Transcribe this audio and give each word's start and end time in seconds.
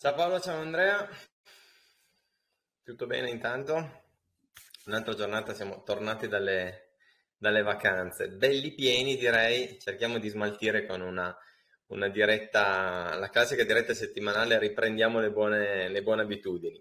Ciao 0.00 0.14
Paolo, 0.14 0.38
ciao 0.38 0.60
Andrea. 0.60 1.08
Tutto 2.84 3.06
bene 3.08 3.30
intanto? 3.30 4.04
Un'altra 4.86 5.12
giornata, 5.14 5.54
siamo 5.54 5.82
tornati 5.82 6.28
dalle, 6.28 6.92
dalle 7.36 7.62
vacanze. 7.62 8.28
Belli 8.28 8.74
pieni 8.74 9.16
direi, 9.16 9.76
cerchiamo 9.80 10.20
di 10.20 10.28
smaltire 10.28 10.86
con 10.86 11.00
una, 11.00 11.36
una 11.86 12.06
diretta, 12.06 13.16
la 13.16 13.28
classica 13.28 13.64
diretta 13.64 13.92
settimanale, 13.92 14.60
riprendiamo 14.60 15.18
le 15.18 15.32
buone, 15.32 15.88
le 15.88 16.02
buone 16.04 16.22
abitudini. 16.22 16.80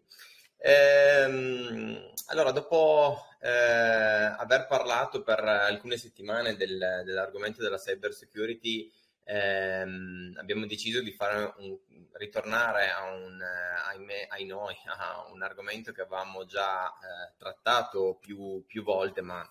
Ehm, 0.57 2.13
allora, 2.27 2.52
dopo 2.52 3.18
eh, 3.41 3.49
aver 3.49 4.68
parlato 4.68 5.23
per 5.23 5.39
alcune 5.39 5.97
settimane 5.97 6.55
del, 6.55 7.02
dell'argomento 7.04 7.63
della 7.63 7.79
cyber 7.79 8.13
security, 8.13 8.93
ehm, 9.28 10.36
abbiamo 10.38 10.65
deciso 10.65 11.01
di 11.01 11.15
un, 11.20 11.78
ritornare 12.14 12.89
a 12.89 13.11
un, 13.11 13.42
eh, 13.42 13.89
ahimè, 13.89 14.28
ai 14.29 14.46
noi, 14.46 14.75
a 14.97 15.28
un 15.32 15.42
argomento 15.43 15.92
che 15.92 16.01
avevamo 16.01 16.46
già 16.46 16.89
eh, 16.89 17.34
trattato 17.37 18.18
più, 18.20 18.64
più, 18.65 18.84
volte, 18.84 19.21
ma 19.21 19.48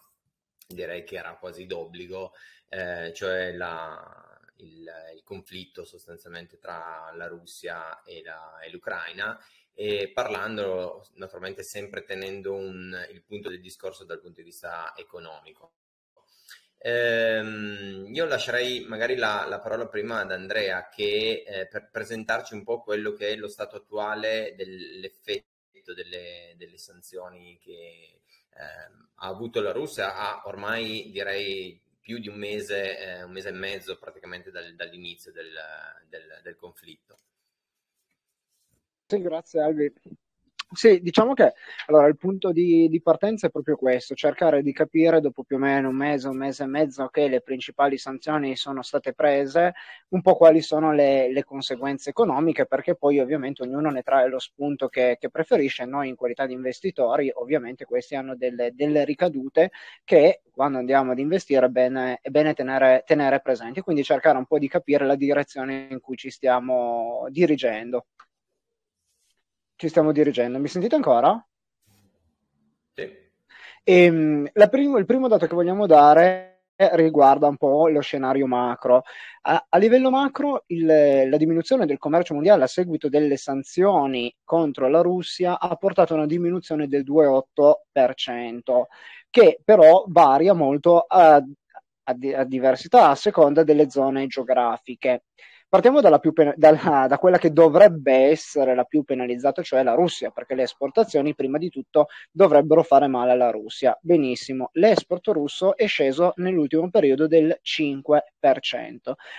direi 0.66 1.04
che 1.04 1.16
era 1.16 1.36
quasi 1.36 1.66
d'obbligo, 1.66 2.32
eh, 2.68 3.12
cioè 3.14 3.52
la, 3.52 4.40
il, 4.56 4.90
il, 5.14 5.22
conflitto 5.22 5.84
sostanzialmente 5.84 6.58
tra 6.58 7.12
la 7.14 7.26
Russia 7.26 8.02
e, 8.02 8.22
la, 8.22 8.58
e 8.60 8.70
l'Ucraina 8.70 9.38
e 9.74 10.10
parlando 10.12 11.06
naturalmente 11.16 11.62
sempre 11.62 12.02
tenendo 12.02 12.54
un, 12.54 12.96
il 13.10 13.22
punto 13.22 13.50
del 13.50 13.60
discorso 13.60 14.04
dal 14.04 14.20
punto 14.20 14.40
di 14.40 14.46
vista 14.46 14.94
economico. 14.96 15.72
Ehm, 16.88 18.14
io 18.14 18.26
lascerei 18.26 18.84
magari 18.86 19.16
la, 19.16 19.44
la, 19.48 19.58
parola 19.58 19.88
prima 19.88 20.20
ad 20.20 20.30
Andrea 20.30 20.88
che 20.88 21.42
eh, 21.44 21.66
per 21.66 21.90
presentarci 21.90 22.54
un 22.54 22.62
po' 22.62 22.80
quello 22.80 23.12
che 23.12 23.30
è 23.30 23.34
lo 23.34 23.48
stato 23.48 23.74
attuale 23.74 24.54
dell'effetto 24.56 25.92
delle, 25.94 26.54
delle 26.56 26.78
sanzioni 26.78 27.58
che 27.58 27.72
eh, 27.72 28.92
ha 29.16 29.26
avuto 29.26 29.60
la 29.60 29.72
Russia, 29.72 30.14
ha 30.14 30.42
ormai 30.46 31.10
direi 31.10 31.80
più 32.00 32.18
di 32.20 32.28
un 32.28 32.36
mese, 32.36 32.98
eh, 32.98 33.22
un 33.24 33.32
mese 33.32 33.48
e 33.48 33.52
mezzo 33.52 33.98
praticamente 33.98 34.52
dal, 34.52 34.76
dall'inizio 34.76 35.32
del, 35.32 35.52
del, 36.08 36.38
del 36.40 36.54
conflitto. 36.54 37.18
Sì, 39.08 39.20
grazie 39.20 39.60
Albi. 39.60 39.92
Sì, 40.76 41.00
diciamo 41.00 41.32
che 41.32 41.54
allora, 41.86 42.06
il 42.06 42.18
punto 42.18 42.52
di, 42.52 42.86
di, 42.90 43.00
partenza 43.00 43.46
è 43.46 43.50
proprio 43.50 43.76
questo, 43.76 44.14
cercare 44.14 44.60
di 44.60 44.74
capire 44.74 45.22
dopo 45.22 45.42
più 45.42 45.56
o 45.56 45.58
meno 45.58 45.88
un 45.88 45.96
mese, 45.96 46.28
un 46.28 46.36
mese 46.36 46.64
e 46.64 46.66
mezzo 46.66 47.08
che 47.08 47.28
le 47.28 47.40
principali 47.40 47.96
sanzioni 47.96 48.56
sono 48.56 48.82
state 48.82 49.14
prese, 49.14 49.72
un 50.10 50.20
po' 50.20 50.36
quali 50.36 50.60
sono 50.60 50.92
le, 50.92 51.32
le 51.32 51.44
conseguenze 51.44 52.10
economiche, 52.10 52.66
perché 52.66 52.94
poi 52.94 53.20
ovviamente 53.20 53.62
ognuno 53.62 53.88
ne 53.88 54.02
trae 54.02 54.28
lo 54.28 54.38
spunto 54.38 54.88
che, 54.88 55.16
che 55.18 55.30
preferisce. 55.30 55.86
Noi 55.86 56.08
in 56.10 56.14
qualità 56.14 56.44
di 56.44 56.52
investitori 56.52 57.30
ovviamente 57.34 57.86
questi 57.86 58.14
hanno 58.14 58.36
delle, 58.36 58.72
delle 58.74 59.06
ricadute 59.06 59.70
che 60.04 60.42
quando 60.52 60.76
andiamo 60.76 61.12
ad 61.12 61.18
investire 61.18 61.66
è 61.66 61.68
bene, 61.70 62.18
è 62.20 62.28
bene 62.28 62.52
tenere, 62.52 63.02
tenere 63.06 63.40
presenti, 63.40 63.80
quindi 63.80 64.04
cercare 64.04 64.36
un 64.36 64.44
po' 64.44 64.58
di 64.58 64.68
capire 64.68 65.06
la 65.06 65.16
direzione 65.16 65.86
in 65.90 66.00
cui 66.00 66.16
ci 66.16 66.28
stiamo 66.30 67.26
dirigendo 67.30 68.06
ci 69.76 69.88
stiamo 69.88 70.12
dirigendo. 70.12 70.58
Mi 70.58 70.68
sentite 70.68 70.94
ancora? 70.94 71.46
Sì. 72.94 73.02
E, 73.02 74.04
ehm, 74.04 74.50
primo, 74.70 74.98
il 74.98 75.04
primo 75.04 75.28
dato 75.28 75.46
che 75.46 75.54
vogliamo 75.54 75.86
dare 75.86 76.56
riguarda 76.76 77.46
un 77.46 77.56
po' 77.56 77.88
lo 77.88 78.00
scenario 78.00 78.46
macro. 78.46 79.02
A, 79.42 79.66
a 79.68 79.78
livello 79.78 80.10
macro, 80.10 80.64
il, 80.66 80.84
la 80.84 81.36
diminuzione 81.36 81.86
del 81.86 81.98
commercio 81.98 82.34
mondiale 82.34 82.64
a 82.64 82.66
seguito 82.66 83.08
delle 83.08 83.36
sanzioni 83.36 84.34
contro 84.44 84.88
la 84.88 85.00
Russia 85.00 85.58
ha 85.58 85.74
portato 85.76 86.12
a 86.12 86.16
una 86.16 86.26
diminuzione 86.26 86.86
del 86.86 87.04
2,8%, 87.04 88.86
che 89.30 89.60
però 89.64 90.04
varia 90.08 90.52
molto 90.52 91.00
a, 91.00 91.36
a, 91.36 91.44
a 92.36 92.44
diversità 92.44 93.08
a 93.08 93.14
seconda 93.14 93.62
delle 93.64 93.88
zone 93.90 94.26
geografiche. 94.26 95.24
Partiamo 95.68 96.00
più, 96.20 96.32
dalla, 96.54 97.06
da 97.08 97.18
quella 97.18 97.38
che 97.38 97.52
dovrebbe 97.52 98.12
essere 98.12 98.76
la 98.76 98.84
più 98.84 99.02
penalizzata, 99.02 99.62
cioè 99.62 99.82
la 99.82 99.94
Russia, 99.94 100.30
perché 100.30 100.54
le 100.54 100.62
esportazioni 100.62 101.34
prima 101.34 101.58
di 101.58 101.70
tutto 101.70 102.06
dovrebbero 102.30 102.84
fare 102.84 103.08
male 103.08 103.32
alla 103.32 103.50
Russia. 103.50 103.98
Benissimo, 104.00 104.70
l'export 104.74 105.26
russo 105.28 105.76
è 105.76 105.88
sceso 105.88 106.34
nell'ultimo 106.36 106.88
periodo 106.88 107.26
del 107.26 107.58
5%. 107.62 108.20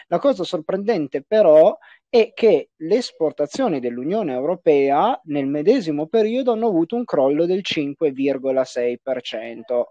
La 0.08 0.20
cosa 0.20 0.44
sorprendente 0.44 1.24
però 1.24 1.78
è 2.10 2.34
che 2.34 2.72
le 2.76 2.96
esportazioni 2.96 3.80
dell'Unione 3.80 4.34
Europea 4.34 5.18
nel 5.26 5.48
medesimo 5.48 6.08
periodo 6.08 6.52
hanno 6.52 6.68
avuto 6.68 6.98
un 6.98 7.06
crollo 7.06 7.46
del 7.46 7.62
5,6% 7.64 9.84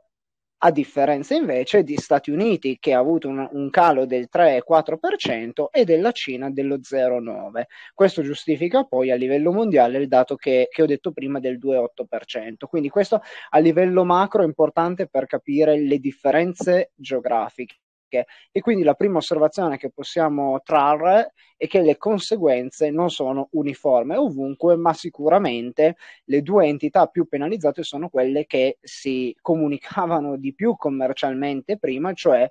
a 0.58 0.70
differenza 0.70 1.34
invece 1.34 1.82
di 1.82 1.96
Stati 1.96 2.30
Uniti 2.30 2.78
che 2.80 2.94
ha 2.94 2.98
avuto 2.98 3.28
un, 3.28 3.46
un 3.52 3.70
calo 3.70 4.06
del 4.06 4.28
3,4% 4.32 5.66
e 5.70 5.84
della 5.84 6.12
Cina 6.12 6.50
dello 6.50 6.76
0,9%. 6.76 7.62
Questo 7.94 8.22
giustifica 8.22 8.84
poi 8.84 9.10
a 9.10 9.16
livello 9.16 9.52
mondiale 9.52 9.98
il 9.98 10.08
dato 10.08 10.36
che, 10.36 10.68
che 10.70 10.82
ho 10.82 10.86
detto 10.86 11.12
prima 11.12 11.40
del 11.40 11.58
2,8%. 11.58 12.66
Quindi 12.68 12.88
questo 12.88 13.20
a 13.50 13.58
livello 13.58 14.04
macro 14.04 14.42
è 14.42 14.46
importante 14.46 15.08
per 15.08 15.26
capire 15.26 15.78
le 15.78 15.98
differenze 15.98 16.92
geografiche 16.94 17.76
e 18.08 18.60
quindi 18.60 18.82
la 18.84 18.94
prima 18.94 19.18
osservazione 19.18 19.76
che 19.76 19.90
possiamo 19.90 20.60
trarre 20.62 21.32
è 21.56 21.66
che 21.66 21.80
le 21.80 21.96
conseguenze 21.96 22.90
non 22.90 23.10
sono 23.10 23.48
uniformi 23.52 24.14
ovunque, 24.16 24.76
ma 24.76 24.92
sicuramente 24.92 25.96
le 26.24 26.42
due 26.42 26.66
entità 26.66 27.06
più 27.06 27.26
penalizzate 27.26 27.82
sono 27.82 28.08
quelle 28.08 28.46
che 28.46 28.78
si 28.80 29.34
comunicavano 29.40 30.36
di 30.36 30.54
più 30.54 30.76
commercialmente 30.76 31.78
prima, 31.78 32.12
cioè 32.12 32.48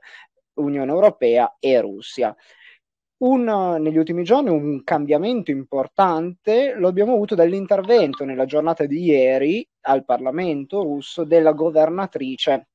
Unione 0.56 0.92
Europea 0.92 1.56
e 1.60 1.80
Russia. 1.82 2.36
Un, 3.18 3.78
negli 3.80 3.98
ultimi 3.98 4.24
giorni 4.24 4.50
un 4.50 4.84
cambiamento 4.84 5.50
importante 5.50 6.74
lo 6.76 6.90
abbiamo 6.90 7.14
avuto 7.14 7.34
dall'intervento 7.34 8.26
nella 8.26 8.44
giornata 8.46 8.86
di 8.86 9.04
ieri 9.06 9.66
al 9.82 10.04
Parlamento 10.04 10.84
russo 10.84 11.24
della 11.24 11.54
governatrice 11.54 12.68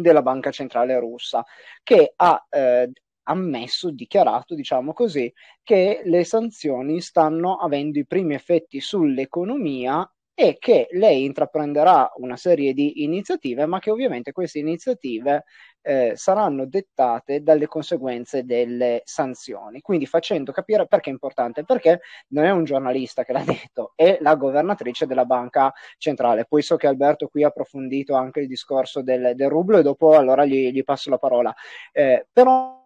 della 0.00 0.22
Banca 0.22 0.50
Centrale 0.50 0.98
Russa, 0.98 1.44
che 1.82 2.12
ha 2.16 2.46
eh, 2.50 2.90
ammesso, 3.24 3.90
dichiarato, 3.90 4.54
diciamo 4.54 4.92
così, 4.92 5.32
che 5.62 6.00
le 6.04 6.24
sanzioni 6.24 7.00
stanno 7.00 7.56
avendo 7.56 7.98
i 7.98 8.06
primi 8.06 8.34
effetti 8.34 8.80
sull'economia 8.80 10.10
e 10.34 10.56
che 10.58 10.86
lei 10.92 11.24
intraprenderà 11.24 12.12
una 12.16 12.36
serie 12.36 12.72
di 12.72 13.02
iniziative, 13.02 13.66
ma 13.66 13.80
che 13.80 13.90
ovviamente 13.90 14.30
queste 14.32 14.60
iniziative 14.60 15.44
eh, 15.82 16.12
saranno 16.16 16.66
dettate 16.66 17.42
dalle 17.42 17.66
conseguenze 17.66 18.44
delle 18.44 19.02
sanzioni. 19.04 19.80
Quindi 19.80 20.06
facendo 20.06 20.52
capire 20.52 20.86
perché 20.86 21.10
è 21.10 21.12
importante, 21.12 21.64
perché 21.64 22.00
non 22.28 22.44
è 22.44 22.50
un 22.50 22.64
giornalista 22.64 23.24
che 23.24 23.32
l'ha 23.32 23.44
detto, 23.44 23.92
è 23.94 24.18
la 24.20 24.34
governatrice 24.34 25.06
della 25.06 25.24
banca 25.24 25.72
centrale. 25.96 26.44
Poi 26.46 26.62
so 26.62 26.76
che 26.76 26.86
Alberto 26.86 27.28
qui 27.28 27.44
ha 27.44 27.48
approfondito 27.48 28.14
anche 28.14 28.40
il 28.40 28.46
discorso 28.46 29.02
del, 29.02 29.32
del 29.34 29.48
rublo 29.48 29.78
e 29.78 29.82
dopo 29.82 30.14
allora 30.14 30.44
gli, 30.44 30.70
gli 30.70 30.84
passo 30.84 31.10
la 31.10 31.18
parola. 31.18 31.54
Eh, 31.92 32.26
però 32.32 32.78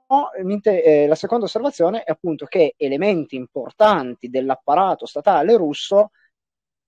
eh, 0.63 1.07
la 1.07 1.15
seconda 1.15 1.47
osservazione 1.47 2.03
è 2.03 2.11
appunto 2.11 2.45
che 2.47 2.75
elementi 2.77 3.37
importanti 3.37 4.29
dell'apparato 4.29 5.07
statale 5.07 5.57
russo 5.57 6.11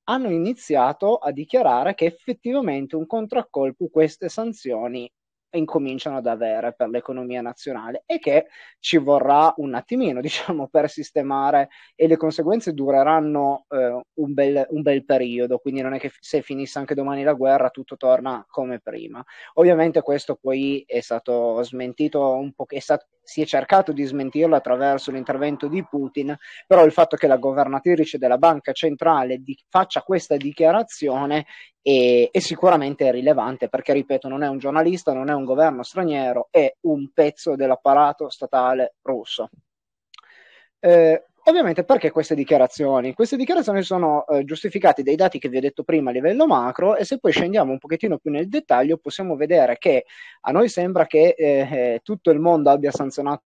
hanno 0.04 0.28
iniziato 0.30 1.16
a 1.16 1.32
dichiarare 1.32 1.94
che 1.94 2.04
effettivamente 2.04 2.96
un 2.96 3.06
contraccolpo 3.06 3.88
queste 3.88 4.28
sanzioni 4.28 5.10
incominciano 5.58 6.16
ad 6.16 6.26
avere 6.26 6.74
per 6.74 6.88
l'economia 6.88 7.40
nazionale 7.40 8.02
e 8.06 8.18
che 8.18 8.46
ci 8.78 8.96
vorrà 8.96 9.52
un 9.56 9.74
attimino, 9.74 10.20
diciamo, 10.22 10.68
per 10.68 10.88
sistemare 10.90 11.68
e 11.94 12.06
le 12.06 12.16
conseguenze 12.16 12.72
dureranno 12.72 13.66
eh, 13.68 14.00
un, 14.14 14.32
bel, 14.32 14.66
un, 14.70 14.82
bel, 14.82 15.04
periodo, 15.04 15.58
quindi 15.58 15.80
non 15.80 15.94
è 15.94 15.98
che 15.98 16.10
se 16.18 16.42
finisse 16.42 16.78
anche 16.78 16.94
domani 16.94 17.22
la 17.22 17.34
guerra 17.34 17.70
tutto 17.70 17.96
torna 17.96 18.44
come 18.48 18.80
prima. 18.80 19.24
Ovviamente 19.54 20.02
questo 20.02 20.36
poi 20.36 20.84
è 20.86 21.00
stato 21.00 21.62
smentito 21.62 22.34
un 22.34 22.52
po', 22.52 22.66
è 22.68 22.78
stato, 22.78 23.06
si 23.22 23.40
è 23.40 23.46
cercato 23.46 23.92
di 23.92 24.04
smentirlo 24.04 24.54
attraverso 24.54 25.10
l'intervento 25.10 25.66
di 25.68 25.84
Putin, 25.84 26.36
però 26.66 26.84
il 26.84 26.92
fatto 26.92 27.16
che 27.16 27.26
la 27.26 27.36
governatrice 27.36 28.18
della 28.18 28.38
banca 28.38 28.72
centrale 28.72 29.38
di, 29.38 29.56
faccia 29.68 30.02
questa 30.02 30.36
dichiarazione 30.36 31.46
è, 31.84 32.30
è, 32.30 32.38
sicuramente 32.38 33.10
rilevante 33.12 33.68
perché, 33.68 33.92
ripeto, 33.92 34.26
non 34.26 34.42
è 34.42 34.48
un 34.48 34.58
giornalista, 34.58 35.12
non 35.12 35.28
è 35.28 35.34
un 35.34 35.44
governo 35.44 35.82
straniero, 35.82 36.48
è 36.50 36.74
un 36.82 37.10
pezzo 37.12 37.56
dell'apparato 37.56 38.30
statale 38.30 38.94
russo. 39.02 39.50
Eh, 40.80 41.26
ovviamente 41.44 41.84
perché 41.84 42.10
queste 42.10 42.34
dichiarazioni? 42.34 43.12
Queste 43.12 43.36
dichiarazioni 43.36 43.82
sono 43.82 44.26
eh, 44.26 44.44
giustificate 44.44 45.02
dai 45.02 45.16
dati 45.16 45.38
che 45.38 45.50
vi 45.50 45.58
ho 45.58 45.60
detto 45.60 45.84
prima 45.84 46.08
a 46.08 46.12
livello 46.14 46.46
macro 46.46 46.96
e 46.96 47.04
se 47.04 47.18
poi 47.18 47.32
scendiamo 47.32 47.72
un 47.72 47.78
pochettino 47.78 48.16
più 48.16 48.30
nel 48.30 48.48
dettaglio 48.48 48.96
possiamo 48.96 49.36
vedere 49.36 49.76
che 49.76 50.06
a 50.40 50.52
noi 50.52 50.68
sembra 50.70 51.06
che 51.06 51.34
eh, 51.36 52.00
tutto 52.02 52.30
il 52.30 52.38
mondo 52.38 52.70
abbia 52.70 52.90
sanzionato 52.90 53.44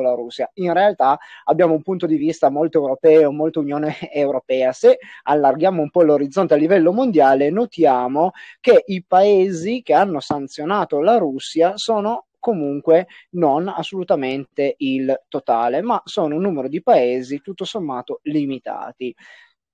la 0.00 0.12
Russia. 0.12 0.48
In 0.54 0.72
realtà 0.72 1.18
abbiamo 1.44 1.74
un 1.74 1.82
punto 1.82 2.06
di 2.06 2.16
vista 2.16 2.50
molto 2.50 2.78
europeo, 2.78 3.32
molto 3.32 3.58
Unione 3.58 3.96
Europea. 4.12 4.70
Se 4.72 4.98
allarghiamo 5.24 5.82
un 5.82 5.90
po' 5.90 6.02
l'orizzonte 6.02 6.54
a 6.54 6.56
livello 6.56 6.92
mondiale, 6.92 7.50
notiamo 7.50 8.30
che 8.60 8.84
i 8.86 9.04
paesi 9.04 9.82
che 9.82 9.92
hanno 9.92 10.20
sanzionato 10.20 11.00
la 11.00 11.18
Russia 11.18 11.76
sono 11.76 12.26
comunque 12.38 13.08
non 13.30 13.68
assolutamente 13.68 14.74
il 14.78 15.24
totale, 15.28 15.82
ma 15.82 16.00
sono 16.04 16.36
un 16.36 16.42
numero 16.42 16.68
di 16.68 16.82
paesi 16.82 17.40
tutto 17.40 17.64
sommato 17.64 18.20
limitati. 18.22 19.12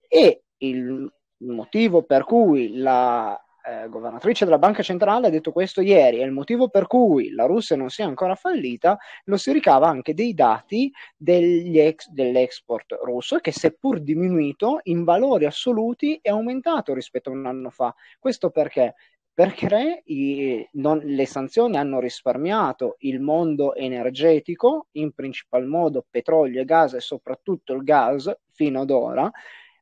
E 0.09 0.43
il 0.59 1.13
motivo 1.39 2.03
per 2.03 2.25
cui 2.25 2.77
la 2.77 3.39
eh, 3.67 3.89
governatrice 3.89 4.45
della 4.45 4.59
Banca 4.59 4.83
Centrale 4.83 5.27
ha 5.27 5.31
detto 5.31 5.53
questo 5.53 5.81
ieri 5.81 6.21
e 6.21 6.25
il 6.25 6.31
motivo 6.31 6.69
per 6.69 6.87
cui 6.87 7.31
la 7.31 7.47
Russia 7.47 7.77
non 7.77 7.91
sia 7.91 8.07
ancora 8.07 8.35
fallita 8.35 8.97
lo 9.25 9.37
si 9.37 9.53
ricava 9.53 9.89
anche 9.89 10.15
dei 10.15 10.35
dati 10.35 10.93
ex, 11.25 12.09
dell'export 12.09 12.99
russo 13.03 13.39
che 13.39 13.53
seppur 13.53 14.01
diminuito 14.01 14.81
in 14.85 15.05
valori 15.05 15.47
assoluti 15.47 16.19
è 16.23 16.31
aumentato 16.31 16.95
rispetto 16.95 17.31
a 17.31 17.33
un 17.33 17.47
anno 17.47 17.71
fa. 17.71 17.95
Questo 18.19 18.51
perché? 18.51 18.95
perché 19.37 20.03
i, 20.07 20.67
non, 20.73 20.99
le 21.05 21.27
sanzioni 21.27 21.77
hanno 21.77 22.01
risparmiato 22.01 22.97
il 23.01 23.21
mondo 23.21 23.75
energetico, 23.75 24.87
in 24.93 25.13
principal 25.13 25.67
modo 25.67 26.07
petrolio 26.09 26.63
e 26.63 26.65
gas 26.65 26.95
e 26.95 27.01
soprattutto 27.01 27.75
il 27.75 27.83
gas 27.83 28.35
fino 28.53 28.81
ad 28.81 28.91
ora, 28.91 29.31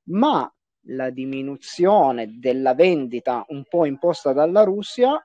ma 0.06 0.52
la 0.86 1.10
diminuzione 1.10 2.38
della 2.38 2.74
vendita 2.74 3.44
un 3.48 3.64
po' 3.68 3.86
imposta 3.86 4.32
dalla 4.32 4.64
Russia, 4.64 5.22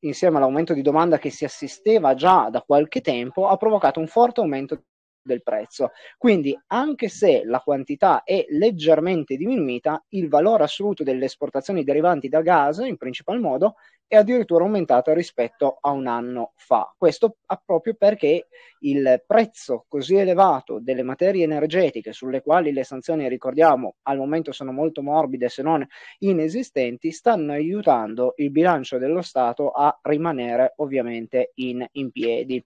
insieme 0.00 0.36
all'aumento 0.36 0.74
di 0.74 0.82
domanda 0.82 1.18
che 1.18 1.30
si 1.30 1.44
assisteva 1.44 2.14
già 2.14 2.48
da 2.50 2.62
qualche 2.62 3.00
tempo, 3.00 3.48
ha 3.48 3.56
provocato 3.56 4.00
un 4.00 4.06
forte 4.06 4.40
aumento 4.40 4.84
del 5.22 5.42
prezzo. 5.42 5.90
Quindi, 6.18 6.58
anche 6.68 7.08
se 7.08 7.42
la 7.44 7.60
quantità 7.60 8.22
è 8.24 8.44
leggermente 8.50 9.36
diminuita, 9.36 10.04
il 10.10 10.28
valore 10.28 10.64
assoluto 10.64 11.02
delle 11.02 11.26
esportazioni 11.26 11.84
derivanti 11.84 12.28
da 12.28 12.40
gas, 12.42 12.78
in 12.78 12.96
principal 12.96 13.40
modo, 13.40 13.74
è 14.06 14.16
addirittura 14.16 14.64
aumentato 14.64 15.12
rispetto 15.14 15.78
a 15.80 15.90
un 15.90 16.06
anno 16.06 16.52
fa. 16.56 16.92
Questo 16.98 17.36
proprio 17.64 17.94
perché 17.94 18.48
il 18.80 19.22
prezzo 19.26 19.86
così 19.88 20.16
elevato 20.16 20.80
delle 20.80 21.02
materie 21.02 21.44
energetiche, 21.44 22.12
sulle 22.12 22.42
quali 22.42 22.72
le 22.72 22.84
sanzioni, 22.84 23.28
ricordiamo, 23.28 23.96
al 24.02 24.18
momento 24.18 24.52
sono 24.52 24.72
molto 24.72 25.02
morbide 25.02 25.48
se 25.48 25.62
non 25.62 25.86
inesistenti, 26.18 27.10
stanno 27.10 27.52
aiutando 27.52 28.34
il 28.36 28.50
bilancio 28.50 28.98
dello 28.98 29.22
Stato 29.22 29.70
a 29.70 29.98
rimanere 30.02 30.74
ovviamente 30.76 31.52
in, 31.54 31.86
in 31.92 32.10
piedi. 32.10 32.62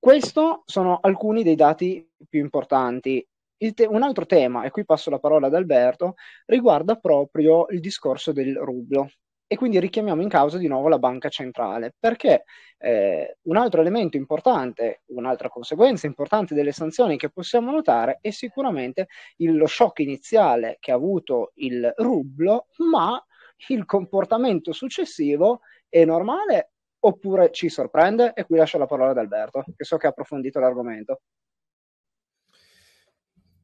Questi 0.00 0.40
sono 0.64 0.98
alcuni 1.02 1.42
dei 1.42 1.56
dati 1.56 2.08
più 2.28 2.40
importanti. 2.40 3.26
Te- 3.56 3.86
un 3.86 4.02
altro 4.02 4.26
tema, 4.26 4.62
e 4.62 4.70
qui 4.70 4.84
passo 4.84 5.10
la 5.10 5.18
parola 5.18 5.48
ad 5.48 5.54
Alberto, 5.54 6.14
riguarda 6.46 6.94
proprio 6.94 7.66
il 7.70 7.80
discorso 7.80 8.32
del 8.32 8.56
rublo. 8.56 9.10
E 9.50 9.56
quindi 9.56 9.80
richiamiamo 9.80 10.22
in 10.22 10.28
causa 10.28 10.58
di 10.58 10.68
nuovo 10.68 10.88
la 10.88 10.98
banca 10.98 11.30
centrale, 11.30 11.94
perché 11.98 12.44
eh, 12.76 13.38
un 13.42 13.56
altro 13.56 13.80
elemento 13.80 14.16
importante, 14.16 15.02
un'altra 15.06 15.48
conseguenza 15.48 16.06
importante 16.06 16.54
delle 16.54 16.70
sanzioni 16.70 17.16
che 17.16 17.30
possiamo 17.30 17.72
notare 17.72 18.18
è 18.20 18.30
sicuramente 18.30 19.08
il, 19.38 19.56
lo 19.56 19.66
shock 19.66 20.00
iniziale 20.00 20.76
che 20.78 20.92
ha 20.92 20.96
avuto 20.96 21.52
il 21.54 21.92
rublo, 21.96 22.66
ma 22.90 23.20
il 23.68 23.84
comportamento 23.86 24.72
successivo 24.72 25.60
è 25.88 26.04
normale 26.04 26.72
oppure 27.00 27.50
ci 27.52 27.68
sorprende? 27.68 28.32
E 28.34 28.44
qui 28.44 28.56
lascio 28.56 28.78
la 28.78 28.86
parola 28.86 29.10
ad 29.10 29.18
Alberto, 29.18 29.64
che 29.76 29.84
so 29.84 29.96
che 29.96 30.06
ha 30.06 30.10
approfondito 30.10 30.58
l'argomento. 30.60 31.20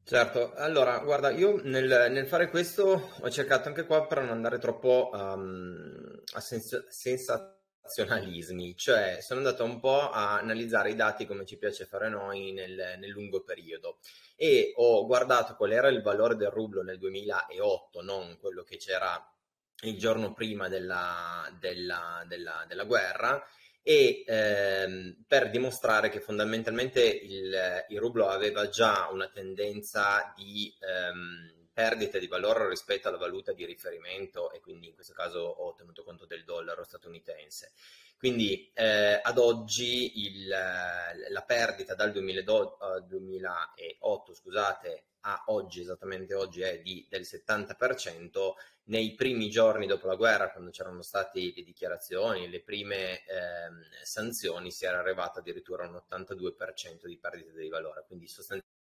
Certo, 0.07 0.53
allora 0.53 0.99
guarda, 0.99 1.31
io 1.31 1.59
nel, 1.63 2.11
nel, 2.11 2.27
fare 2.27 2.51
questo 2.51 3.09
ho 3.19 3.29
cercato 3.31 3.69
anche 3.69 3.87
qua 3.87 4.05
per 4.05 4.19
non 4.19 4.29
andare 4.29 4.59
troppo 4.59 5.09
um, 5.11 6.21
a 6.33 6.39
sens- 6.39 6.87
sensazionalismi, 6.89 8.75
cioè 8.77 9.17
sono 9.21 9.39
andato 9.39 9.63
un 9.63 9.79
po' 9.79 10.11
a 10.11 10.37
analizzare 10.37 10.91
i 10.91 10.95
dati 10.95 11.25
come 11.25 11.43
ci 11.43 11.57
piace 11.57 11.85
fare 11.85 12.07
noi 12.09 12.51
nel, 12.51 12.99
nel 12.99 13.09
lungo 13.09 13.41
periodo 13.41 13.97
e 14.35 14.73
ho 14.75 15.07
guardato 15.07 15.55
qual 15.55 15.71
era 15.71 15.87
il 15.87 16.03
valore 16.03 16.35
del 16.35 16.51
rublo 16.51 16.83
nel 16.83 16.99
2008, 16.99 18.03
non 18.03 18.37
quello 18.39 18.61
che 18.61 18.77
c'era 18.77 19.34
il 19.81 19.97
giorno 19.97 20.33
prima 20.33 20.67
della, 20.67 21.47
della, 21.59 22.23
della, 22.27 22.65
della 22.67 22.83
guerra 22.85 23.45
e 23.81 24.23
ehm, 24.25 25.25
per 25.27 25.51
dimostrare 25.51 26.09
che 26.09 26.19
fondamentalmente 26.19 27.03
il, 27.03 27.85
il, 27.89 27.99
rublo 27.99 28.27
aveva 28.27 28.67
già 28.67 29.09
una 29.11 29.29
tendenza 29.29 30.33
di 30.35 30.73
ehm, 30.79 31.64
perdita 31.75 32.19
di 32.19 32.27
valore 32.27 32.69
rispetto 32.69 33.09
alla 33.09 33.17
valuta 33.17 33.51
di 33.51 33.65
riferimento 33.65 34.49
e 34.53 34.61
quindi 34.61 34.87
in 34.87 34.93
questo 34.93 35.11
caso 35.11 35.39
ho 35.39 35.75
tenuto 35.75 36.05
conto 36.05 36.25
del 36.25 36.45
dollaro 36.45 36.85
statunitense. 36.85 37.73
Quindi 38.17 38.71
eh, 38.73 39.19
ad 39.21 39.37
oggi 39.37 40.25
il, 40.25 40.47
la 40.47 41.43
perdita 41.45 41.93
dal 41.93 42.13
2008, 42.13 43.05
2008 43.09 44.33
scusate, 44.33 45.03
a 45.27 45.43
oggi, 45.47 45.81
esattamente 45.81 46.33
oggi, 46.33 46.61
è 46.61 46.79
di, 46.79 47.05
del 47.09 47.23
70%. 47.23 48.53
Nei 48.87 49.13
primi 49.15 49.49
giorni 49.49 49.87
dopo 49.87 50.07
la 50.07 50.15
guerra, 50.15 50.51
quando 50.51 50.69
c'erano 50.69 51.01
state 51.01 51.51
le 51.55 51.63
dichiarazioni, 51.63 52.47
le 52.47 52.61
prime 52.61 53.25
ehm, 53.25 53.81
sanzioni, 54.03 54.71
si 54.71 54.85
era 54.85 54.99
arrivato 54.99 55.39
addirittura 55.39 55.83
a 55.83 55.89
un 55.89 56.01
82% 56.09 57.05
di 57.05 57.17
perdita 57.17 57.51
di 57.51 57.67
valore. 57.67 58.05
Quindi 58.07 58.27
sostanzialmente 58.27 58.74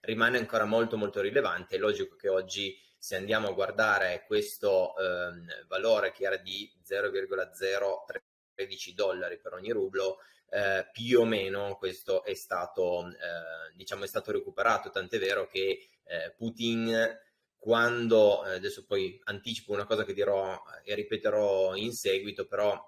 rimane 0.00 0.38
ancora 0.38 0.64
molto 0.64 0.96
molto 0.96 1.20
rilevante. 1.20 1.76
È 1.76 1.78
logico 1.78 2.16
che 2.16 2.28
oggi 2.28 2.76
se 2.96 3.16
andiamo 3.16 3.48
a 3.48 3.52
guardare 3.52 4.24
questo 4.26 4.96
ehm, 4.96 5.66
valore 5.66 6.12
che 6.12 6.24
era 6.24 6.36
di 6.36 6.70
0,013 6.82 8.94
dollari 8.94 9.38
per 9.38 9.54
ogni 9.54 9.70
rublo, 9.70 10.18
eh, 10.50 10.88
più 10.92 11.20
o 11.20 11.24
meno 11.24 11.76
questo 11.76 12.24
è 12.24 12.34
stato, 12.34 13.08
eh, 13.08 13.74
diciamo, 13.74 14.04
è 14.04 14.06
stato 14.06 14.32
recuperato, 14.32 14.90
tant'è 14.90 15.18
vero 15.18 15.46
che 15.46 15.88
eh, 16.04 16.34
Putin 16.36 17.16
quando, 17.56 18.46
eh, 18.46 18.54
adesso 18.54 18.84
poi 18.86 19.20
anticipo 19.24 19.72
una 19.72 19.84
cosa 19.84 20.04
che 20.04 20.14
dirò 20.14 20.60
e 20.84 20.94
ripeterò 20.94 21.74
in 21.74 21.92
seguito, 21.92 22.46
però 22.46 22.80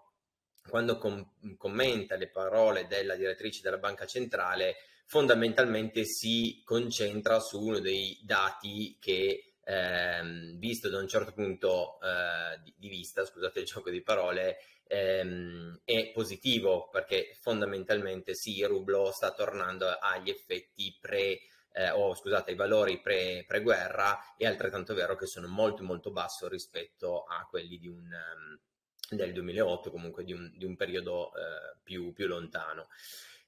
quando 0.69 0.99
com- 0.99 1.57
commenta 1.57 2.17
le 2.17 2.31
parole 2.31 2.87
della 2.87 3.17
direttrice 3.17 3.63
della 3.63 3.79
banca 3.79 4.07
centrale, 4.07 4.77
fondamentalmente 5.11 6.05
si 6.05 6.63
concentra 6.65 7.41
su 7.41 7.61
uno 7.61 7.81
dei 7.81 8.21
dati 8.23 8.97
che, 9.01 9.55
ehm, 9.65 10.57
visto 10.57 10.89
da 10.89 10.99
un 10.99 11.09
certo 11.09 11.33
punto 11.33 11.99
eh, 12.01 12.73
di, 12.77 12.89
vista, 12.89 13.25
scusate 13.25 13.59
il 13.59 13.67
gioco 13.67 13.91
di 13.91 14.03
parole, 14.03 14.59
ehm, 14.87 15.81
è 15.85 16.13
positivo 16.13 16.89
perché 16.91 17.37
fondamentalmente 17.41 18.35
sì, 18.35 18.59
il 18.59 18.69
rublo 18.69 19.11
sta 19.11 19.33
tornando 19.33 19.89
agli 19.89 20.31
effetti 20.31 20.97
pre- 21.01 21.41
eh, 21.73 21.91
o 21.91 22.15
scusate, 22.15 22.53
ai 22.53 22.57
valori 22.57 23.01
pre, 23.01 23.45
guerra 23.63 24.17
è 24.37 24.47
altrettanto 24.47 24.95
vero 24.95 25.17
che 25.17 25.27
sono 25.27 25.49
molto 25.49 25.83
molto 25.83 26.13
basso 26.13 26.47
rispetto 26.47 27.25
a 27.25 27.49
quelli 27.51 27.79
di 27.79 27.89
un, 27.89 27.97
um, 27.97 29.17
del 29.17 29.33
2008, 29.33 29.91
comunque 29.91 30.23
di 30.23 30.33
un, 30.33 30.53
di 30.55 30.65
un 30.65 30.77
periodo 30.77 31.31
uh, 31.31 31.81
più, 31.83 32.13
più, 32.13 32.29
lontano. 32.29 32.87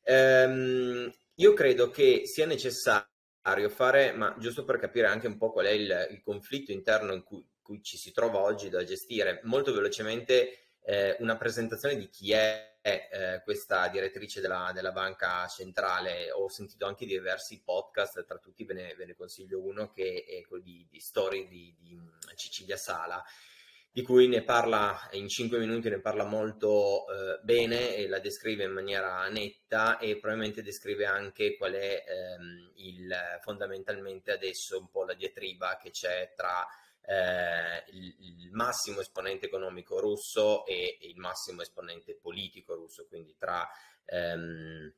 Um, 0.05 1.09
io 1.43 1.55
credo 1.55 1.91
che 1.91 2.23
sia 2.25 2.47
necessario 2.47 3.69
fare, 3.69 4.13
ma 4.13 4.37
giusto 4.39 4.65
per 4.65 4.79
capire 4.79 5.09
anche 5.09 5.27
un 5.27 5.37
po' 5.37 5.51
qual 5.51 5.67
è 5.67 5.71
il, 5.71 6.09
il 6.13 6.23
conflitto 6.23 6.71
interno 6.71 7.13
in 7.13 7.25
cui, 7.25 7.45
cui 7.61 7.83
ci 7.83 7.97
si 7.97 8.13
trova 8.13 8.39
oggi 8.39 8.69
da 8.69 8.85
gestire, 8.85 9.41
molto 9.43 9.73
velocemente 9.73 10.77
eh, 10.85 11.17
una 11.19 11.37
presentazione 11.37 11.97
di 11.97 12.09
chi 12.09 12.31
è 12.31 12.79
eh, 12.81 13.41
questa 13.43 13.89
direttrice 13.89 14.41
della, 14.41 14.71
della, 14.73 14.93
banca 14.93 15.45
centrale. 15.49 16.31
Ho 16.31 16.49
sentito 16.49 16.87
anche 16.87 17.07
diversi 17.07 17.61
podcast, 17.65 18.25
tra 18.25 18.39
tutti 18.39 18.65
ve 18.65 18.75
ne, 18.75 18.95
ve 18.95 19.07
ne 19.07 19.17
consiglio 19.17 19.65
uno 19.65 19.91
che 19.91 20.25
è 20.25 20.47
quello 20.47 20.63
di, 20.63 20.87
di 20.89 21.01
Story 21.01 21.49
di, 21.49 21.75
di 21.81 22.01
Cecilia 22.37 22.77
Sala 22.77 23.21
di 23.95 24.03
cui 24.03 24.27
ne 24.27 24.43
parla 24.43 25.09
in 25.13 25.29
5 25.29 25.59
minuti, 25.59 25.91
ne 25.91 26.01
parla 26.01 26.25
molto 26.25 27.05
eh, 27.09 27.41
bene 27.43 27.95
e 27.95 28.09
la 28.09 28.21
descrive 28.21 28.65
in 28.65 28.73
maniera 28.73 29.29
netta 29.29 29.99
e 29.99 30.19
probabilmente 30.19 30.63
descrive 30.63 31.05
anche 31.05 31.57
qual 31.57 31.75
è 31.75 32.03
ehm, 32.07 32.73
il, 32.77 33.15
fondamentalmente 33.43 34.33
adesso 34.33 34.79
un 34.79 34.89
po' 34.89 35.05
la 35.05 35.13
diatriba 35.13 35.77
che 35.77 35.91
c'è 35.91 36.33
tra 36.35 36.67
eh, 37.05 37.85
il, 37.93 38.17
il, 38.21 38.51
massimo 38.53 39.01
esponente 39.01 39.45
economico 39.47 40.01
russo 40.01 40.65
e 40.65 40.97
il 41.03 41.19
massimo 41.19 41.61
esponente 41.61 42.17
politico 42.17 42.75
russo, 42.75 43.07
quindi 43.07 43.37
tra 43.37 43.69
ehm, 44.07 44.95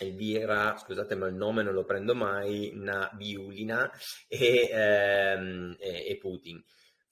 Elvira, 0.00 0.76
scusate 0.78 1.14
ma 1.14 1.28
il 1.28 1.34
nome 1.34 1.62
non 1.62 1.74
lo 1.74 1.84
prendo 1.84 2.16
mai, 2.16 2.72
Nabiulina 2.74 3.88
e, 4.26 4.68
ehm, 4.68 5.76
e, 5.78 6.08
e 6.08 6.16
Putin. 6.16 6.60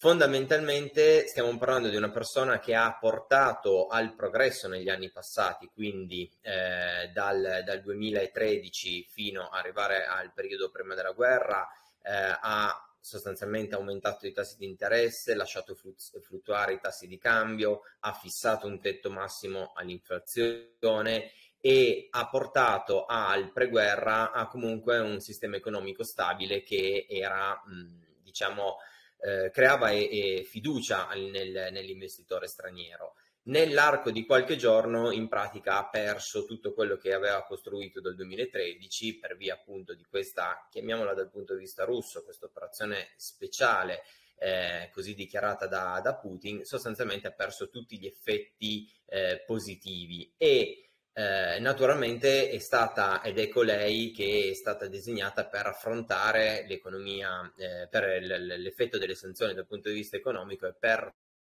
Fondamentalmente 0.02 1.26
stiamo 1.26 1.54
parlando 1.58 1.90
di 1.90 1.96
una 1.96 2.10
persona 2.10 2.58
che 2.58 2.74
ha 2.74 2.96
portato 2.98 3.86
al 3.86 4.14
progresso 4.14 4.66
negli 4.66 4.88
anni 4.88 5.10
passati, 5.10 5.68
quindi 5.74 6.26
eh, 6.40 7.10
dal, 7.12 7.60
dal, 7.66 7.82
2013 7.82 9.06
fino 9.10 9.50
ad 9.50 9.58
arrivare 9.58 10.06
al 10.06 10.32
periodo 10.32 10.70
prima 10.70 10.94
della 10.94 11.12
guerra, 11.12 11.68
eh, 12.02 12.12
ha 12.40 12.90
sostanzialmente 12.98 13.74
aumentato 13.74 14.26
i 14.26 14.32
tassi 14.32 14.56
di 14.56 14.64
interesse, 14.64 15.34
lasciato 15.34 15.74
fluttuare 15.74 16.72
i 16.72 16.80
tassi 16.80 17.06
di 17.06 17.18
cambio, 17.18 17.82
ha 17.98 18.14
fissato 18.14 18.66
un 18.66 18.80
tetto 18.80 19.10
massimo 19.10 19.72
all'inflazione 19.74 21.30
e 21.60 22.08
ha 22.08 22.26
portato 22.26 23.04
al 23.04 23.52
preguerra 23.52 24.32
a 24.32 24.46
comunque 24.46 24.98
un 24.98 25.20
sistema 25.20 25.56
economico 25.56 26.04
stabile 26.04 26.62
che 26.62 27.04
era, 27.06 27.52
mh, 27.66 28.22
diciamo, 28.22 28.78
eh, 29.22 29.50
creava 29.50 29.90
e, 29.90 30.38
e 30.38 30.42
fiducia 30.44 31.08
nel, 31.14 31.68
nell'investitore 31.72 32.46
straniero. 32.46 33.14
Nell'arco 33.42 34.10
di 34.10 34.26
qualche 34.26 34.56
giorno, 34.56 35.10
in 35.10 35.26
pratica, 35.28 35.78
ha 35.78 35.88
perso 35.88 36.44
tutto 36.44 36.74
quello 36.74 36.96
che 36.96 37.14
aveva 37.14 37.42
costruito 37.44 38.00
dal 38.00 38.14
2013 38.14 39.18
per 39.18 39.36
via 39.36 39.54
appunto 39.54 39.94
di 39.94 40.04
questa, 40.04 40.68
chiamiamola 40.70 41.14
dal 41.14 41.30
punto 41.30 41.54
di 41.54 41.60
vista 41.60 41.84
russo, 41.84 42.22
questa 42.22 42.46
operazione 42.46 43.12
speciale 43.16 44.02
eh, 44.40 44.88
così 44.92 45.14
dichiarata 45.14 45.66
da, 45.66 46.00
da, 46.02 46.14
Putin, 46.16 46.64
sostanzialmente 46.64 47.26
ha 47.26 47.32
perso 47.32 47.68
tutti 47.68 47.98
gli 47.98 48.06
effetti 48.06 48.90
eh, 49.06 49.42
positivi 49.46 50.32
e 50.38 50.89
eh, 51.20 51.58
naturalmente 51.58 52.48
è 52.48 52.58
stata 52.58 53.20
ed 53.22 53.38
è 53.38 53.48
colei 53.48 54.10
che 54.10 54.48
è 54.50 54.54
stata 54.54 54.86
disegnata 54.86 55.44
per 55.44 55.66
affrontare 55.66 56.64
l'economia, 56.66 57.52
eh, 57.58 57.88
per 57.90 58.22
l'effetto 58.22 58.96
delle 58.96 59.14
sanzioni 59.14 59.52
dal 59.52 59.66
punto 59.66 59.90
di 59.90 59.96
vista 59.96 60.16
economico 60.16 60.66
e 60.66 60.72
per 60.72 61.14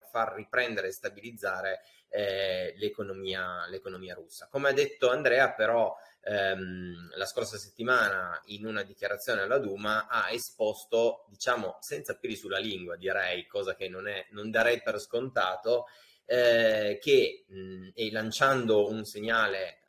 far 0.09 0.33
riprendere 0.33 0.87
e 0.87 0.91
stabilizzare 0.91 1.81
eh, 2.09 2.73
l'economia, 2.77 3.67
l'economia, 3.67 4.15
russa. 4.15 4.47
Come 4.49 4.69
ha 4.69 4.73
detto 4.73 5.11
Andrea, 5.11 5.53
però, 5.53 5.95
ehm, 6.21 7.11
la 7.15 7.25
scorsa 7.25 7.57
settimana 7.57 8.41
in 8.45 8.65
una 8.65 8.81
dichiarazione 8.81 9.41
alla 9.41 9.59
Duma 9.59 10.07
ha 10.07 10.31
esposto, 10.31 11.25
diciamo, 11.29 11.77
senza 11.81 12.17
peli 12.17 12.35
sulla 12.35 12.57
lingua, 12.57 12.95
direi, 12.97 13.45
cosa 13.45 13.75
che 13.75 13.87
non, 13.87 14.07
è, 14.07 14.25
non 14.31 14.49
darei 14.49 14.81
per 14.81 14.99
scontato, 14.99 15.85
eh, 16.25 16.99
che 17.01 17.45
mh, 17.47 17.89
e 17.93 18.11
lanciando 18.11 18.89
un 18.89 19.05
segnale 19.05 19.79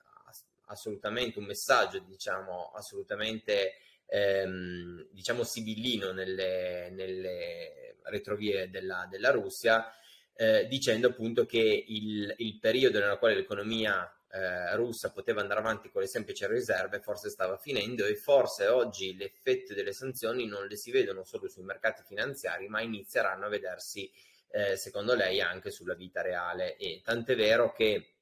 assolutamente, 0.66 1.38
un 1.38 1.44
messaggio 1.44 1.98
diciamo 2.00 2.72
assolutamente 2.74 3.74
ehm, 4.06 5.08
diciamo 5.10 5.42
sibillino 5.42 6.12
nelle, 6.12 6.90
nelle 6.90 7.96
retrovie 8.04 8.68
della, 8.70 9.06
della 9.10 9.30
Russia, 9.30 9.90
eh, 10.34 10.66
dicendo 10.66 11.08
appunto 11.08 11.46
che 11.46 11.84
il, 11.86 12.34
il, 12.38 12.58
periodo 12.58 12.98
nel 12.98 13.18
quale 13.18 13.34
l'economia 13.34 14.10
eh, 14.30 14.74
russa 14.76 15.12
poteva 15.12 15.42
andare 15.42 15.60
avanti 15.60 15.90
con 15.90 16.00
le 16.00 16.08
semplici 16.08 16.46
riserve 16.46 17.00
forse 17.00 17.28
stava 17.28 17.58
finendo 17.58 18.06
e 18.06 18.16
forse 18.16 18.66
oggi 18.66 19.14
gli 19.14 19.22
effetti 19.22 19.74
delle 19.74 19.92
sanzioni 19.92 20.46
non 20.46 20.66
le 20.66 20.76
si 20.76 20.90
vedono 20.90 21.22
solo 21.22 21.48
sui 21.48 21.62
mercati 21.64 22.02
finanziari 22.02 22.66
ma 22.68 22.80
inizieranno 22.80 23.44
a 23.44 23.50
vedersi 23.50 24.10
eh, 24.52 24.76
secondo 24.76 25.14
lei 25.14 25.40
anche 25.40 25.70
sulla 25.70 25.94
vita 25.94 26.20
reale. 26.20 26.76
E 26.76 27.00
tant'è 27.02 27.34
vero 27.34 27.72
che 27.72 28.14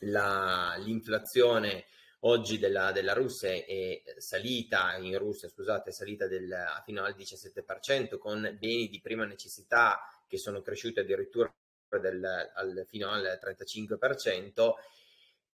la, 0.00 0.74
l'inflazione 0.78 1.84
oggi 2.20 2.58
della, 2.58 2.90
della, 2.90 3.12
Russia 3.12 3.50
è 3.50 4.02
salita, 4.16 4.96
in 4.96 5.16
Russia 5.18 5.48
scusate, 5.48 5.90
è 5.90 5.92
salita 5.92 6.26
del, 6.26 6.52
fino 6.84 7.04
al 7.04 7.14
17% 7.16 8.18
con 8.18 8.56
beni 8.58 8.88
di 8.88 9.00
prima 9.00 9.24
necessità 9.24 10.00
che 10.26 10.38
sono 10.38 10.60
cresciuti 10.62 10.98
addirittura 10.98 11.52
del, 12.00 12.24
al, 12.54 12.84
fino 12.88 13.10
al 13.10 13.38
35% 13.40 14.72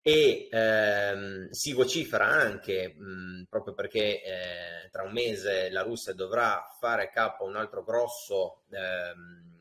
e 0.07 0.49
ehm, 0.51 1.49
si 1.51 1.73
vocifera 1.73 2.27
anche, 2.27 2.95
mh, 2.95 3.47
proprio 3.49 3.73
perché 3.73 4.23
eh, 4.23 4.91
tra 4.91 5.03
un 5.03 5.13
mese 5.13 5.71
la 5.71 5.83
Russia 5.83 6.13
dovrà 6.13 6.63
fare 6.79 7.11
capo 7.11 7.45
a 7.45 7.49
un 7.49 7.57
altro 7.57 7.83
grosso 7.85 8.65
ehm, 8.71 9.54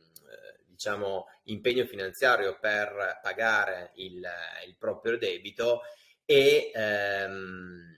diciamo, 0.73 1.27
impegno 1.43 1.85
finanziario 1.85 2.57
per 2.59 3.19
pagare 3.21 3.91
il, 3.95 4.27
il 4.65 4.75
proprio 4.77 5.17
debito 5.17 5.81
e 6.25 6.71
ehm, 6.73 7.93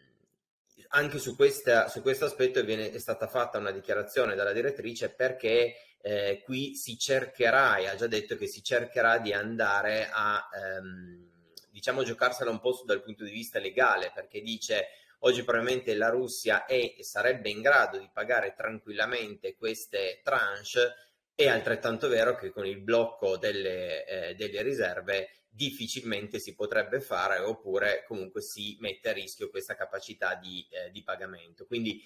anche 0.90 1.20
su, 1.20 1.36
questa, 1.36 1.88
su, 1.88 2.02
questo 2.02 2.26
aspetto 2.26 2.64
viene, 2.64 2.92
è 2.92 3.00
stata 3.00 3.28
fatta 3.28 3.58
una 3.58 3.72
dichiarazione 3.72 4.36
dalla 4.36 4.52
direttrice 4.52 5.10
perché 5.10 5.76
eh, 6.02 6.42
qui 6.44 6.76
si 6.76 6.98
cercherà, 6.98 7.78
e 7.78 7.88
ha 7.88 7.96
già 7.96 8.08
detto 8.08 8.36
che 8.38 8.48
si 8.48 8.62
cercherà 8.62 9.18
di 9.20 9.34
andare 9.34 10.10
a, 10.12 10.48
ehm, 10.54 11.32
diciamo, 11.70 12.04
giocarsela 12.04 12.52
un 12.52 12.60
po' 12.60 12.84
dal 12.86 13.02
punto 13.02 13.24
di 13.24 13.32
vista 13.32 13.60
legale, 13.60 14.12
perché 14.14 14.42
dice 14.42 14.88
oggi 15.20 15.44
probabilmente 15.44 15.96
la 15.96 16.10
Russia 16.10 16.66
è, 16.66 16.96
sarebbe 17.00 17.50
in 17.50 17.62
grado 17.62 17.98
di 17.98 18.10
pagare 18.14 18.54
tranquillamente 18.56 19.56
queste 19.56 20.22
tranche, 20.24 20.94
è 21.36 21.48
altrettanto 21.48 22.08
vero 22.08 22.36
che 22.36 22.50
con 22.50 22.66
il 22.66 22.80
blocco 22.80 23.38
delle, 23.38 24.06
eh, 24.06 24.36
delle 24.36 24.62
riserve 24.62 25.42
difficilmente 25.50 26.40
si 26.40 26.56
potrebbe 26.56 27.02
fare 27.02 27.40
oppure 27.40 28.04
comunque 28.08 28.42
si 28.42 28.78
mette 28.80 29.10
a 29.10 29.14
rischio 29.14 29.50
questa 29.50 29.76
capacità 29.76 30.36
di, 30.36 30.66
eh, 30.70 30.92
di 30.92 31.04
pagamento. 31.04 31.66
Quindi 31.66 32.02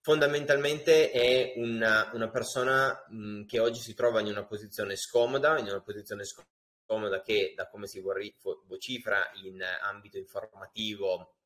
fondamentalmente 0.00 1.10
è 1.10 1.54
una, 1.56 2.10
una 2.12 2.28
persona 2.28 3.04
mh, 3.08 3.44
che 3.46 3.58
oggi 3.58 3.80
si 3.80 3.94
trova 3.94 4.20
in 4.20 4.26
una 4.26 4.44
posizione 4.44 4.96
scomoda, 4.96 5.58
in 5.58 5.66
una 5.66 5.80
posizione 5.80 6.24
scomoda 6.24 7.22
che 7.22 7.54
da 7.56 7.68
come 7.68 7.86
si 7.86 8.00
vocifera 8.00 9.30
in 9.42 9.62
ambito 9.82 10.18
informativo 10.18 11.36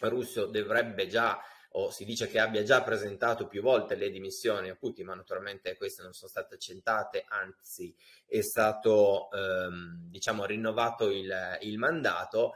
russo 0.00 0.46
dovrebbe 0.46 1.06
già 1.06 1.40
o 1.80 1.90
si 1.90 2.04
dice 2.04 2.26
che 2.26 2.40
abbia 2.40 2.64
già 2.64 2.82
presentato 2.82 3.46
più 3.46 3.62
volte 3.62 3.94
le 3.94 4.10
dimissioni 4.10 4.68
a 4.68 4.74
Putin, 4.74 5.06
ma 5.06 5.14
naturalmente 5.14 5.76
queste 5.76 6.02
non 6.02 6.12
sono 6.12 6.28
state 6.28 6.56
accentate, 6.56 7.24
anzi 7.28 7.94
è 8.26 8.40
stato 8.40 9.30
ehm, 9.30 10.08
diciamo 10.10 10.44
rinnovato 10.44 11.08
il, 11.10 11.32
il 11.60 11.78
mandato. 11.78 12.54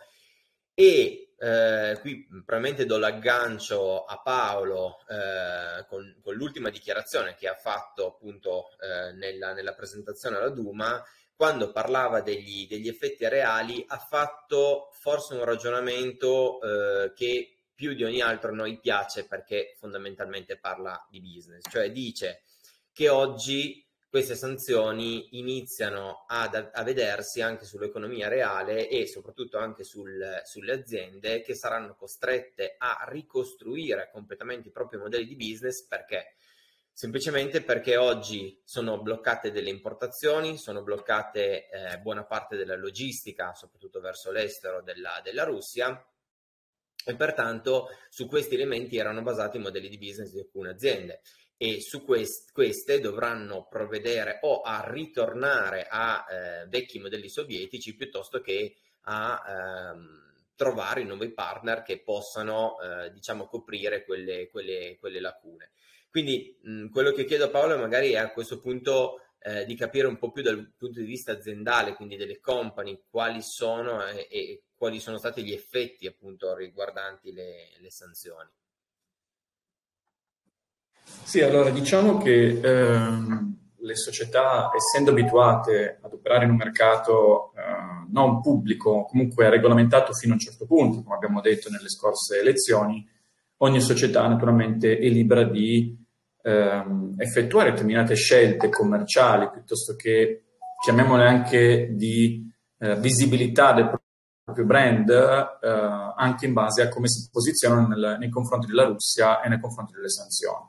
E 0.75 1.35
eh, 1.39 1.99
qui 2.01 2.27
probabilmente 2.45 2.85
do 2.85 2.99
l'aggancio 2.99 4.05
a 4.05 4.21
Paolo 4.21 5.01
eh, 5.09 5.85
con, 5.87 6.19
con, 6.21 6.35
l'ultima 6.35 6.71
dichiarazione 6.71 7.35
che 7.35 7.47
ha 7.47 7.55
fatto 7.55 8.07
appunto 8.07 8.71
eh, 8.81 9.13
nella, 9.13 9.53
nella, 9.53 9.75
presentazione 9.75 10.37
alla 10.37 10.49
Duma 10.49 11.05
quando 11.37 11.71
parlava 11.73 12.23
degli, 12.23 12.67
degli, 12.67 12.89
effetti 12.89 13.29
reali 13.29 13.85
ha 13.87 13.99
fatto 13.99 14.89
forse 14.93 15.35
un 15.35 15.45
ragionamento 15.45 16.61
eh, 16.63 17.13
che 17.13 17.62
più 17.83 17.95
di 17.95 18.05
ogni 18.05 18.21
altro 18.21 18.51
a 18.51 18.55
noi 18.55 18.79
piace 18.79 19.27
perché 19.27 19.75
fondamentalmente 19.77 20.57
parla 20.57 21.05
di 21.11 21.21
business, 21.21 21.63
cioè 21.69 21.91
dice 21.91 22.43
che 22.93 23.09
oggi 23.09 23.85
queste 24.09 24.37
sanzioni 24.37 25.37
iniziano 25.37 26.25
ad, 26.29 26.71
a 26.73 26.83
vedersi 26.85 27.41
anche 27.41 27.65
sull'economia 27.65 28.29
reale 28.29 28.89
e 28.89 29.09
soprattutto 29.09 29.59
anche 29.59 29.83
sul, 29.83 30.43
sulle 30.45 30.73
aziende 30.73 31.41
che 31.41 31.57
saranno 31.57 31.97
costrette 31.97 32.77
a 32.79 33.05
ricostruire 33.09 34.11
completamente 34.13 34.69
i 34.69 34.73
propri 34.73 34.99
modelli 34.99 35.27
di 35.27 35.35
business 35.35 35.85
perché? 35.85 36.37
Semplicemente 36.93 37.63
perché 37.63 37.97
oggi 37.97 38.61
sono 38.65 39.03
bloccate 39.03 39.51
delle 39.51 39.71
importazioni, 39.71 40.57
sono 40.57 40.83
bloccate 40.85 41.69
eh, 41.69 41.99
buona 41.99 42.23
parte 42.23 42.55
della 42.55 42.77
logistica, 42.77 43.55
soprattutto 43.55 43.99
verso 43.99 44.31
l'estero 44.31 44.83
della, 44.83 45.21
della 45.25 45.43
Russia 45.43 46.01
e 47.05 47.17
pertanto 47.17 47.89
su 48.09 48.27
questi 48.27 48.55
elementi 48.55 48.97
erano 48.97 49.23
basati 49.23 49.57
i 49.57 49.61
modelli 49.61 49.89
di 49.89 49.99
business 49.99 50.31
di 50.31 50.39
alcune 50.39 50.71
aziende 50.71 51.21
e 51.57 51.81
su 51.81 52.05
quest- 52.05 52.53
queste 52.53 52.99
dovranno 52.99 53.67
provvedere 53.69 54.39
o 54.43 54.63
a 54.63 54.85
ritornare 54.89 55.87
a 55.89 56.25
eh, 56.29 56.67
vecchi 56.67 56.99
modelli 56.99 57.29
sovietici 57.29 57.95
piuttosto 57.95 58.41
che 58.41 58.75
a 59.03 59.43
ehm, 59.47 60.23
trovare 60.57 61.05
nuovi 61.05 61.33
partner 61.33 61.83
che 61.83 62.03
possano 62.03 62.77
eh, 62.81 63.13
diciamo 63.13 63.47
coprire 63.47 64.05
quelle, 64.05 64.49
quelle, 64.49 64.97
quelle 64.99 65.21
lacune. 65.21 65.71
Quindi 66.11 66.59
mh, 66.63 66.89
quello 66.89 67.13
che 67.13 67.25
chiedo 67.25 67.45
a 67.45 67.51
Paolo 67.51 67.79
magari 67.79 68.11
è 68.13 68.19
a 68.19 68.33
questo 68.33 68.59
punto 68.59 69.22
eh, 69.45 69.65
di 69.65 69.75
capire 69.75 70.07
un 70.07 70.19
po' 70.19 70.31
più 70.31 70.43
dal 70.43 70.73
punto 70.77 71.01
di 71.01 71.07
vista 71.07 71.33
aziendale, 71.33 71.95
quindi 71.95 72.17
delle 72.17 72.41
company, 72.41 73.03
quali 73.11 73.43
sono 73.43 74.05
e, 74.07 74.27
e 74.31 74.63
quali 74.75 75.01
sono 75.01 75.19
stati 75.19 75.43
gli 75.43 75.53
effetti 75.53 76.07
appunto 76.07 76.55
riguardanti 76.55 77.33
le, 77.33 77.71
le 77.79 77.91
sanzioni. 77.91 78.51
Sì, 81.05 81.41
allora 81.41 81.71
diciamo 81.71 82.19
che 82.19 82.61
ehm, 82.61 83.57
le 83.77 83.97
società, 83.97 84.71
essendo 84.75 85.11
abituate 85.11 85.99
ad 86.01 86.13
operare 86.13 86.45
in 86.45 86.51
un 86.51 86.57
mercato 86.57 87.53
eh, 87.55 88.09
non 88.11 88.41
pubblico, 88.41 89.05
comunque 89.05 89.51
regolamentato 89.51 90.13
fino 90.13 90.33
a 90.33 90.37
un 90.37 90.41
certo 90.41 90.67
punto, 90.67 91.03
come 91.03 91.15
abbiamo 91.15 91.41
detto 91.41 91.69
nelle 91.69 91.89
scorse 91.89 92.39
elezioni, 92.39 93.07
ogni 93.59 93.81
società 93.81 94.27
naturalmente 94.27 94.99
è 94.99 95.09
libera 95.09 95.45
di 95.45 96.02
ehm, 96.43 97.15
effettuare 97.19 97.71
determinate 97.71 98.15
scelte 98.15 98.69
commerciali 98.69 99.49
piuttosto 99.51 99.95
che, 99.95 100.45
chiamiamole 100.83 101.27
anche 101.27 101.91
di 101.93 102.51
eh, 102.79 102.97
visibilità 102.97 103.73
del 103.73 103.89
proprio 104.45 104.67
brand, 104.67 105.09
eh, 105.09 105.69
anche 106.17 106.47
in 106.47 106.53
base 106.53 106.83
a 106.83 106.89
come 106.89 107.09
si 107.09 107.29
posizionano 107.31 107.87
nel, 107.87 108.17
nei 108.19 108.29
confronti 108.29 108.67
della 108.67 108.85
Russia 108.85 109.41
e 109.41 109.49
nei 109.49 109.61
confronti 109.61 109.93
delle 109.95 110.09
sanzioni. 110.09 110.67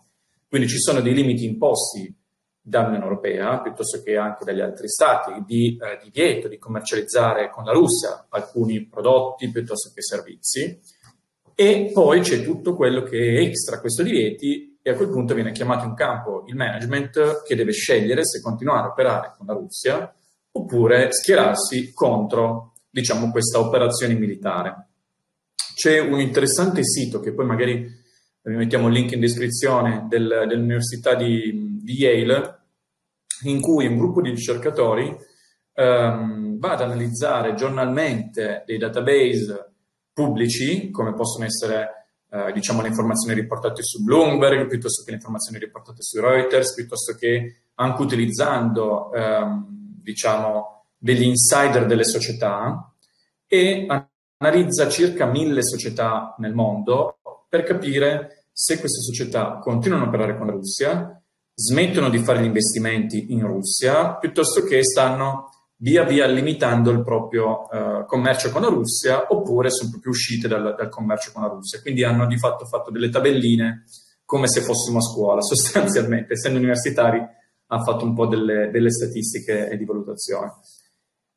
Quindi 0.47 0.67
ci 0.67 0.77
sono 0.77 1.01
dei 1.01 1.15
limiti 1.15 1.45
imposti 1.45 2.15
dall'Unione 2.61 3.03
Europea, 3.03 3.59
piuttosto 3.59 4.01
che 4.03 4.15
anche 4.15 4.45
dagli 4.45 4.61
altri 4.61 4.87
stati, 4.87 5.43
di 5.45 5.75
eh, 5.75 5.99
divieto 6.01 6.47
di 6.47 6.57
commercializzare 6.57 7.49
con 7.49 7.65
la 7.65 7.73
Russia 7.73 8.27
alcuni 8.29 8.85
prodotti 8.85 9.49
piuttosto 9.49 9.91
che 9.93 10.01
servizi. 10.01 10.79
E 11.55 11.91
poi 11.91 12.21
c'è 12.21 12.43
tutto 12.43 12.75
quello 12.75 13.03
che 13.03 13.17
è 13.17 13.39
extra 13.41 13.79
questo 13.79 14.03
divieti 14.03 14.72
e 14.85 14.91
a 14.91 14.95
quel 14.95 15.09
punto 15.09 15.33
viene 15.33 15.53
chiamato 15.53 15.85
in 15.85 15.95
campo 15.95 16.43
il 16.47 16.55
management 16.55 17.43
che 17.43 17.55
deve 17.55 17.71
scegliere 17.71 18.25
se 18.25 18.41
continuare 18.41 18.87
a 18.87 18.91
operare 18.91 19.33
con 19.37 19.47
la 19.47 19.53
Russia 19.53 20.13
oppure 20.51 21.07
schierarsi 21.11 21.93
contro, 21.93 22.73
diciamo, 22.89 23.31
questa 23.31 23.59
operazione 23.59 24.13
militare. 24.13 24.89
C'è 25.73 25.99
un 25.99 26.19
interessante 26.19 26.83
sito 26.83 27.21
che 27.21 27.33
poi 27.33 27.45
magari 27.45 28.01
vi 28.43 28.55
mettiamo 28.55 28.87
il 28.87 28.93
link 28.93 29.13
in 29.13 29.21
descrizione 29.21 30.05
del, 30.09 30.45
dell'Università 30.47 31.15
di, 31.15 31.79
di, 31.81 31.93
Yale, 31.93 32.59
in 33.43 33.61
cui 33.61 33.87
un 33.87 33.97
gruppo 33.97 34.21
di 34.21 34.31
ricercatori 34.31 35.15
um, 35.75 36.59
va 36.59 36.71
ad 36.73 36.81
analizzare 36.81 37.55
giornalmente 37.55 38.63
dei 38.65 38.77
database 38.77 39.71
pubblici, 40.11 40.91
come 40.91 41.13
possono 41.13 41.45
essere 41.45 42.02
uh, 42.33 42.51
diciamo, 42.51 42.81
le 42.81 42.87
informazioni 42.87 43.39
riportate 43.39 43.83
su 43.83 44.03
Bloomberg, 44.03 44.67
piuttosto 44.67 45.03
che 45.03 45.11
le 45.11 45.17
informazioni 45.17 45.59
riportate 45.59 46.01
su 46.01 46.19
Reuters, 46.19 46.73
piuttosto 46.73 47.13
che 47.13 47.67
anche 47.75 48.01
utilizzando 48.01 49.09
um, 49.13 49.65
diciamo, 50.01 50.85
degli 50.97 51.23
insider 51.23 51.85
delle 51.85 52.03
società 52.03 52.91
e 53.47 53.85
analizza 54.37 54.89
circa 54.89 55.25
mille 55.25 55.63
società 55.63 56.35
nel 56.39 56.53
mondo 56.53 57.19
per 57.47 57.63
capire 57.63 58.45
se 58.51 58.79
queste 58.79 59.01
società 59.01 59.57
continuano 59.59 60.05
a 60.05 60.07
operare 60.07 60.37
con 60.37 60.47
la 60.47 60.53
Russia, 60.53 61.21
smettono 61.53 62.09
di 62.09 62.19
fare 62.19 62.41
gli 62.41 62.45
investimenti 62.45 63.31
in 63.31 63.45
Russia, 63.45 64.15
piuttosto 64.15 64.63
che 64.63 64.83
stanno 64.83 65.49
via 65.77 66.03
via 66.03 66.25
limitando 66.27 66.91
il 66.91 67.03
proprio 67.03 67.67
uh, 67.69 68.05
commercio 68.05 68.51
con 68.51 68.61
la 68.61 68.69
Russia 68.69 69.25
oppure 69.29 69.69
sono 69.69 69.89
proprio 69.89 70.11
uscite 70.11 70.47
dal, 70.47 70.75
dal, 70.75 70.89
commercio 70.89 71.31
con 71.33 71.43
la 71.43 71.49
Russia. 71.49 71.81
Quindi 71.81 72.03
hanno 72.03 72.25
di 72.25 72.37
fatto 72.37 72.65
fatto 72.65 72.91
delle 72.91 73.09
tabelline 73.09 73.83
come 74.25 74.47
se 74.47 74.61
fossimo 74.61 74.99
a 74.99 75.01
scuola, 75.01 75.41
sostanzialmente, 75.43 76.33
essendo 76.33 76.57
universitari, 76.57 77.19
hanno 77.67 77.83
fatto 77.83 78.05
un 78.05 78.13
po' 78.13 78.27
delle, 78.27 78.69
delle 78.71 78.91
statistiche 78.91 79.69
e 79.69 79.77
di 79.77 79.85
valutazione. 79.85 80.53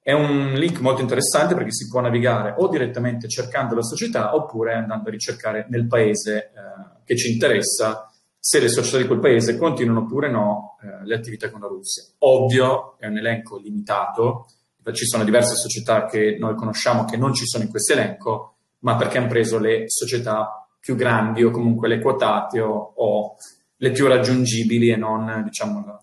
È 0.01 0.13
un 0.13 0.53
link 0.53 0.79
molto 0.79 1.03
interessante 1.03 1.55
perché 1.55 1.73
si 1.73 1.89
può 1.89 2.01
navigare 2.01 2.55
o 2.59 2.69
direttamente 2.69 3.27
cercando 3.29 3.75
la 3.75 3.83
società 3.83 4.37
oppure 4.37 4.75
andando 4.75 5.09
a 5.09 5.11
ricercare 5.11 5.67
nel 5.69 5.89
paese 5.89 6.37
eh, 6.37 7.03
che 7.05 7.17
ci 7.17 7.33
interessa 7.33 8.09
se 8.47 8.61
le 8.61 8.69
società 8.69 8.99
di 8.99 9.09
quel 9.09 9.19
paese 9.19 9.57
continuano 9.57 10.03
oppure 10.03 10.31
no 10.31 10.77
eh, 10.81 11.05
le 11.05 11.17
attività 11.17 11.51
con 11.51 11.63
la 11.63 11.67
Russia. 11.67 12.05
Ovvio, 12.19 12.97
è 12.97 13.09
un 13.09 13.17
elenco 13.17 13.59
limitato, 13.59 14.47
ci 14.93 15.05
sono 15.05 15.25
diverse 15.25 15.57
società 15.57 16.07
che 16.07 16.37
noi 16.39 16.55
conosciamo 16.55 17.07
che 17.07 17.17
non 17.17 17.35
ci 17.35 17.45
sono 17.45 17.65
in 17.65 17.71
questo 17.71 17.95
elenco, 17.95 18.59
ma 18.81 18.95
perché 18.95 19.19
hanno 19.19 19.27
preso 19.27 19.59
le 19.59 19.87
società 19.89 20.65
più 20.79 20.95
grandi 20.95 21.43
o 21.43 21.51
comunque 21.51 21.89
le 21.89 22.01
quotate 22.01 22.61
o, 22.61 22.93
o 22.95 23.35
le 23.79 23.91
più 23.91 24.07
raggiungibili 24.07 24.91
e 24.91 24.97
non, 24.97 25.43
diciamo, 25.43 25.85
la, 25.85 26.01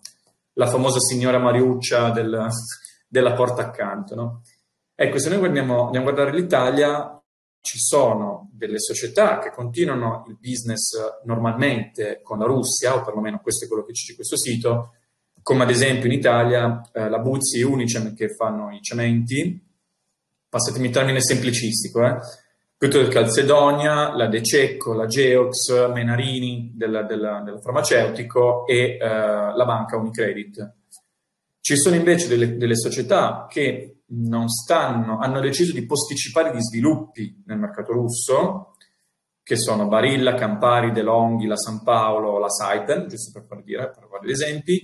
la 0.52 0.66
famosa 0.66 0.98
signora 0.98 1.38
Mariuccia 1.38 2.10
del, 2.10 2.46
della 3.08 3.32
porta 3.32 3.62
accanto. 3.62 4.14
No? 4.14 4.42
Ecco, 4.94 5.18
se 5.18 5.30
noi 5.30 5.38
guardiamo, 5.38 5.86
andiamo 5.86 6.10
a 6.10 6.12
guardare 6.12 6.36
l'Italia, 6.36 7.23
ci 7.64 7.78
sono 7.78 8.50
delle 8.52 8.78
società 8.78 9.38
che 9.38 9.50
continuano 9.50 10.26
il 10.28 10.36
business 10.38 11.22
normalmente 11.24 12.20
con 12.22 12.38
la 12.38 12.44
Russia, 12.44 12.94
o 12.94 13.02
perlomeno 13.02 13.40
questo 13.40 13.64
è 13.64 13.68
quello 13.68 13.84
che 13.84 13.94
su 13.94 14.14
questo 14.14 14.36
sito, 14.36 14.92
come 15.42 15.62
ad 15.62 15.70
esempio 15.70 16.04
in 16.04 16.18
Italia 16.18 16.82
eh, 16.92 17.08
la 17.08 17.18
Buzzi 17.20 17.60
e 17.60 17.64
Unicem 17.64 18.14
che 18.14 18.34
fanno 18.34 18.70
i 18.70 18.82
cementi, 18.82 19.58
passatemi 20.46 20.88
il 20.88 20.92
termine 20.92 21.22
semplicistico, 21.22 22.04
eh, 22.04 22.18
piuttosto 22.76 23.08
che 23.08 23.14
Calcedonia, 23.14 24.14
la 24.14 24.26
De 24.26 24.42
Cecco, 24.42 24.92
la 24.92 25.06
Geox, 25.06 25.90
Menarini 25.90 26.72
del, 26.76 27.06
del, 27.08 27.42
del 27.46 27.60
farmaceutico 27.62 28.66
e 28.66 28.98
eh, 29.00 29.08
la 29.08 29.64
banca 29.64 29.96
Unicredit. 29.96 30.74
Ci 31.66 31.78
sono 31.78 31.96
invece 31.96 32.28
delle, 32.28 32.58
delle 32.58 32.76
società 32.76 33.46
che 33.48 34.00
stanno, 34.48 35.18
hanno 35.18 35.40
deciso 35.40 35.72
di 35.72 35.86
posticipare 35.86 36.54
gli 36.54 36.60
sviluppi 36.60 37.42
nel 37.46 37.56
mercato 37.56 37.94
russo, 37.94 38.76
che 39.42 39.56
sono 39.56 39.88
Barilla, 39.88 40.34
Campari, 40.34 40.92
De 40.92 41.00
Longhi, 41.00 41.46
la 41.46 41.56
San 41.56 41.82
Paolo, 41.82 42.38
la 42.38 42.50
Saipem, 42.50 43.06
giusto 43.06 43.30
per 43.32 43.48
far 43.48 43.62
dire, 43.62 43.90
per 43.90 44.06
fare 44.10 44.26
gli 44.26 44.32
esempi, 44.32 44.82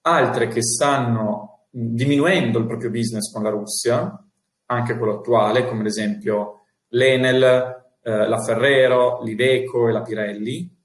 altre 0.00 0.48
che 0.48 0.64
stanno 0.64 1.66
diminuendo 1.70 2.58
il 2.58 2.66
proprio 2.66 2.90
business 2.90 3.30
con 3.30 3.44
la 3.44 3.50
Russia, 3.50 4.20
anche 4.64 4.98
quello 4.98 5.18
attuale, 5.18 5.68
come 5.68 5.82
ad 5.82 5.86
esempio 5.86 6.62
l'Enel, 6.88 7.42
eh, 8.02 8.26
la 8.26 8.42
Ferrero, 8.42 9.22
l'Iveco 9.22 9.86
e 9.86 9.92
la 9.92 10.02
Pirelli, 10.02 10.76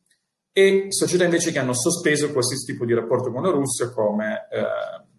e 0.52 0.86
società 0.90 1.24
invece 1.24 1.52
che 1.52 1.58
hanno 1.58 1.74
sospeso 1.74 2.32
qualsiasi 2.32 2.74
tipo 2.74 2.86
di 2.86 2.94
rapporto 2.94 3.32
con 3.32 3.42
la 3.42 3.50
Russia 3.50 3.90
come 3.90 4.48
eh, 4.52 5.10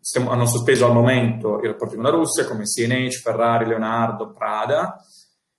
stiamo, 0.00 0.30
hanno 0.30 0.46
sospeso 0.46 0.86
al 0.86 0.92
momento 0.92 1.60
i 1.62 1.66
rapporti 1.66 1.94
con 1.94 2.04
la 2.04 2.10
Russia 2.10 2.46
come 2.46 2.64
CNH, 2.64 3.20
Ferrari, 3.20 3.66
Leonardo, 3.66 4.32
Prada 4.32 4.96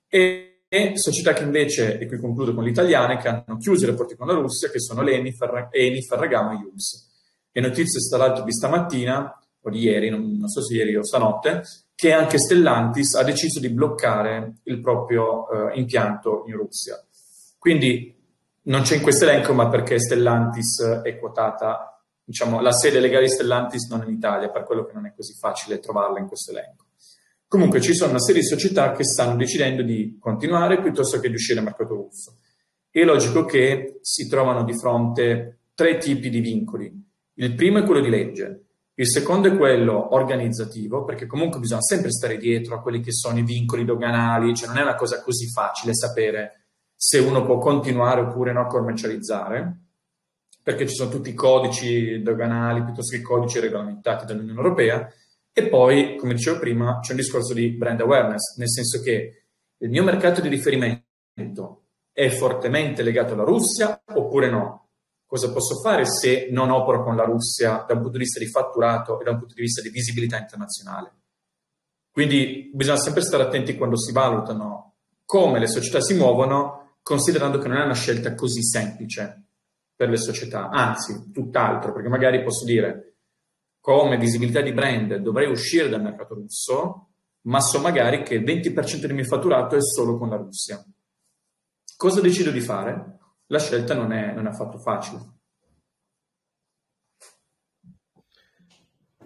e, 0.08 0.63
e 0.67 0.91
società 0.95 1.34
che 1.34 1.43
invece, 1.43 1.97
e 1.97 2.08
qui 2.08 2.19
concludo 2.19 2.53
con 2.53 2.63
le 2.63 2.69
italiane, 2.69 3.17
che 3.17 3.27
hanno 3.27 3.58
chiuso 3.58 3.86
i 3.86 3.88
rapporti 3.88 4.15
con 4.15 4.27
la 4.27 4.34
Russia 4.34 4.69
che 4.69 4.79
sono 4.79 5.01
l'Eni, 5.01 5.34
Ferra, 5.34 5.69
Eni, 5.71 6.01
Ferragamo 6.01 6.51
e 6.51 6.55
Ius. 6.55 7.08
E 7.51 7.62
notizie 7.62 7.99
stallate 7.99 8.43
di 8.43 8.51
stamattina 8.51 9.34
o 9.62 9.69
di 9.69 9.79
ieri, 9.79 10.10
non, 10.10 10.38
non, 10.38 10.47
so 10.47 10.62
se 10.62 10.75
ieri 10.75 10.95
o 10.95 11.03
stanotte, 11.03 11.63
che 11.95 12.13
anche 12.13 12.38
Stellantis 12.38 13.15
ha 13.15 13.23
deciso 13.23 13.60
di 13.60 13.69
bloccare 13.69 14.60
il 14.63 14.79
proprio 14.79 15.49
eh, 15.49 15.79
impianto 15.79 16.43
in 16.47 16.55
Russia. 16.55 17.03
Quindi 17.58 18.15
non 18.63 18.82
c'è 18.84 18.95
in 18.95 19.01
questo 19.01 19.25
elenco, 19.25 19.53
ma 19.53 19.67
perché 19.67 19.99
Stellantis 19.99 21.01
è 21.03 21.17
quotata 21.17 21.88
diciamo, 22.30 22.62
la 22.62 22.72
sede 22.72 23.00
legale 23.00 23.28
Stellantis 23.28 23.89
non 23.89 24.04
è 24.04 24.06
in 24.06 24.12
Italia, 24.12 24.52
per 24.52 24.63
quello 24.63 24.86
che 24.86 24.94
non 24.94 25.08
è 25.08 25.13
così 25.15 25.34
facile 25.34 25.80
trovarla 25.80 26.20
in 26.20 26.28
questo 26.28 26.52
elenco. 26.52 26.86
Comunque 27.48 27.82
ci 27.82 27.96
sono 27.96 28.12
una 28.12 28.20
serie 28.20 28.42
di 28.42 28.48
società 28.48 28.92
che 28.92 29.04
stanno 29.04 29.36
decidendo 29.36 29.82
di 29.82 30.18
continuare 30.20 30.80
piuttosto 30.80 31.20
che 31.20 31.30
di 31.30 31.34
uscire 31.34 31.56
dal 31.56 31.63
mercato 31.63 31.96
russo. 31.96 32.38
È 32.92 33.04
logico 33.04 33.46
che 33.46 33.98
si 34.02 34.28
trovano 34.28 34.63
di 34.63 34.78
fronte 34.78 35.62
tre 35.74 35.98
tipi 35.98 36.30
di 36.30 36.39
vincoli. 36.39 36.94
Il 37.34 37.56
primo 37.56 37.80
è 37.80 37.84
quello 37.84 38.02
di 38.02 38.10
legge, 38.10 38.65
il 38.94 39.10
secondo 39.10 39.48
è 39.48 39.58
quello 39.58 40.13
organizzativo, 40.13 41.06
perché 41.06 41.26
comunque 41.26 41.60
bisogna 41.60 41.82
sempre 41.82 42.12
stare 42.12 42.38
dietro 42.38 42.76
a 42.76 42.82
quelli 42.82 43.02
che 43.02 43.12
sono 43.12 43.39
i 43.39 43.44
vincoli 43.44 43.86
doganali, 43.86 44.54
cioè 44.54 44.68
non 44.68 44.78
è 44.78 44.84
una 44.84 44.96
cosa 44.96 45.20
così 45.24 45.50
facile 45.50 45.96
sapere 45.96 46.65
se 46.96 47.18
uno 47.18 47.44
può 47.44 47.58
continuare 47.58 48.22
oppure 48.22 48.54
no 48.54 48.62
a 48.62 48.68
commercializzare 48.68 49.88
perché 50.69 50.88
ci 50.88 50.93
sono 50.93 51.10
tutti 51.10 51.32
i 51.32 51.34
codici 51.34 52.21
doganali 52.21 52.84
piuttosto 52.84 53.17
che 53.17 53.23
codici 53.23 53.60
regolamentati 53.60 54.25
dall'Unione 54.25 54.60
Europea. 54.60 55.12
E 55.51 55.67
poi, 55.67 56.15
come 56.15 56.36
dicevo 56.36 56.60
prima, 56.60 56.99
c'è 57.01 57.13
un 57.13 57.17
discorso 57.17 57.55
di 57.55 57.71
brand 57.71 57.99
awareness, 58.01 58.55
nel 58.58 58.69
senso 58.69 59.01
che 59.01 59.45
il 59.77 59.89
mio 59.89 60.03
mercato 60.03 60.41
di 60.41 60.47
riferimento 60.47 61.86
è 62.13 62.29
fortemente 62.29 63.01
legato 63.01 63.34
alla 63.34 63.45
Russia 63.45 63.99
oppure 64.13 64.51
no? 64.51 64.89
Cosa 65.25 65.51
posso 65.51 65.79
fare 65.82 66.05
se 66.05 66.49
non 66.51 66.69
opero 66.69 67.03
con 67.03 67.15
la 67.15 67.23
Russia 67.23 67.84
da 67.88 67.95
un 67.95 68.01
punto 68.01 68.17
di 68.17 68.23
vista 68.25 68.38
di 68.38 68.47
fatturato 68.47 69.19
e 69.19 69.23
da 69.23 69.32
un 69.32 69.39
punto 69.39 69.55
di 69.55 69.62
vista 69.62 69.82
di 69.82 69.89
visibilità 69.89 70.38
internazionale? 70.38 71.13
Quindi 72.12 72.69
bisogna 72.71 72.97
sempre 72.97 73.23
stare 73.23 73.41
attenti 73.41 73.75
quando 73.75 73.97
si 73.97 74.12
valutano 74.12 74.97
come 75.25 75.58
le 75.58 75.67
società 75.67 75.99
si 75.99 76.13
muovono, 76.13 76.97
considerando 77.01 77.58
che 77.58 77.67
non 77.67 77.77
è 77.77 77.86
una 77.86 77.95
scelta 77.95 78.36
così 78.36 78.62
semplice 78.62 79.45
per 80.00 80.08
le 80.08 80.16
società, 80.16 80.70
anzi, 80.70 81.30
tutt'altro, 81.30 81.92
perché 81.92 82.08
magari 82.08 82.42
posso 82.42 82.64
dire 82.64 83.16
come 83.82 84.18
visibilità 84.18 84.62
di 84.62 84.72
brand 84.72 85.18
dovrei 85.18 85.50
uscire 85.50 85.90
dal 85.90 86.02
mercato 86.02 86.36
russo, 86.36 87.10
ma 87.48 87.60
so 87.60 87.82
magari 87.82 88.24
che 88.24 88.36
il 88.36 88.46
20% 88.46 89.02
del 89.02 89.14
mio 89.14 89.26
fatturato 89.26 89.76
è 89.76 89.82
solo 89.82 90.18
con 90.18 90.30
la 90.30 90.38
Russia. 90.38 90.82
Cosa 91.98 92.22
decido 92.22 92.50
di 92.50 92.62
fare? 92.62 93.18
La 93.48 93.60
scelta 93.60 93.94
non 93.94 94.14
è, 94.14 94.32
non 94.32 94.46
è 94.46 94.52
affatto 94.52 94.78
facile. 94.78 95.20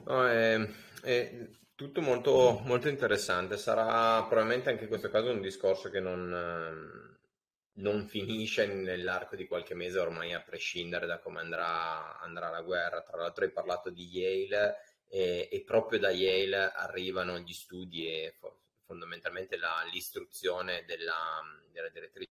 No, 0.06 0.28
è, 0.28 0.68
è, 1.04 1.50
tutto 1.76 2.02
molto, 2.02 2.62
molto 2.66 2.90
interessante. 2.90 3.58
Sarà 3.58 4.24
probabilmente 4.24 4.72
anche 4.72 4.86
in 4.86 4.90
questo 4.90 5.12
caso 5.12 5.30
un 5.30 5.40
discorso 5.40 5.92
che 5.92 6.00
non 6.00 7.13
non 7.76 8.08
finisce 8.08 8.66
nell'arco 8.66 9.36
di 9.36 9.48
qualche 9.48 9.74
mese 9.74 10.00
ormai 10.00 10.34
a 10.34 10.42
prescindere 10.42 11.06
da 11.06 11.20
come 11.20 11.40
andrà, 11.40 12.20
andrà 12.20 12.50
la 12.50 12.62
guerra. 12.62 13.02
Tra 13.02 13.18
l'altro 13.18 13.46
hai 13.46 13.52
parlato 13.52 13.90
di 13.90 14.08
Yale 14.08 14.78
e, 15.08 15.50
e 15.52 15.64
proprio 15.64 16.00
da 16.00 16.10
Yale 16.10 16.72
arrivano 16.74 17.40
gli 17.40 17.54
studi 17.54 18.08
e 18.08 18.36
fondamentalmente 18.86 19.58
la, 19.58 19.84
l'istruzione 19.92 20.84
della, 20.86 21.42
della 21.72 21.90
direttrice 21.90 22.30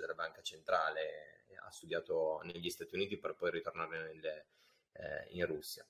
della 0.00 0.14
banca 0.14 0.42
centrale 0.42 1.34
ha 1.66 1.70
studiato 1.70 2.40
negli 2.44 2.70
Stati 2.70 2.94
Uniti 2.94 3.16
per 3.18 3.34
poi 3.34 3.50
ritornare 3.50 4.12
nelle, 4.12 4.46
eh, 4.92 5.34
in 5.36 5.46
Russia. 5.46 5.84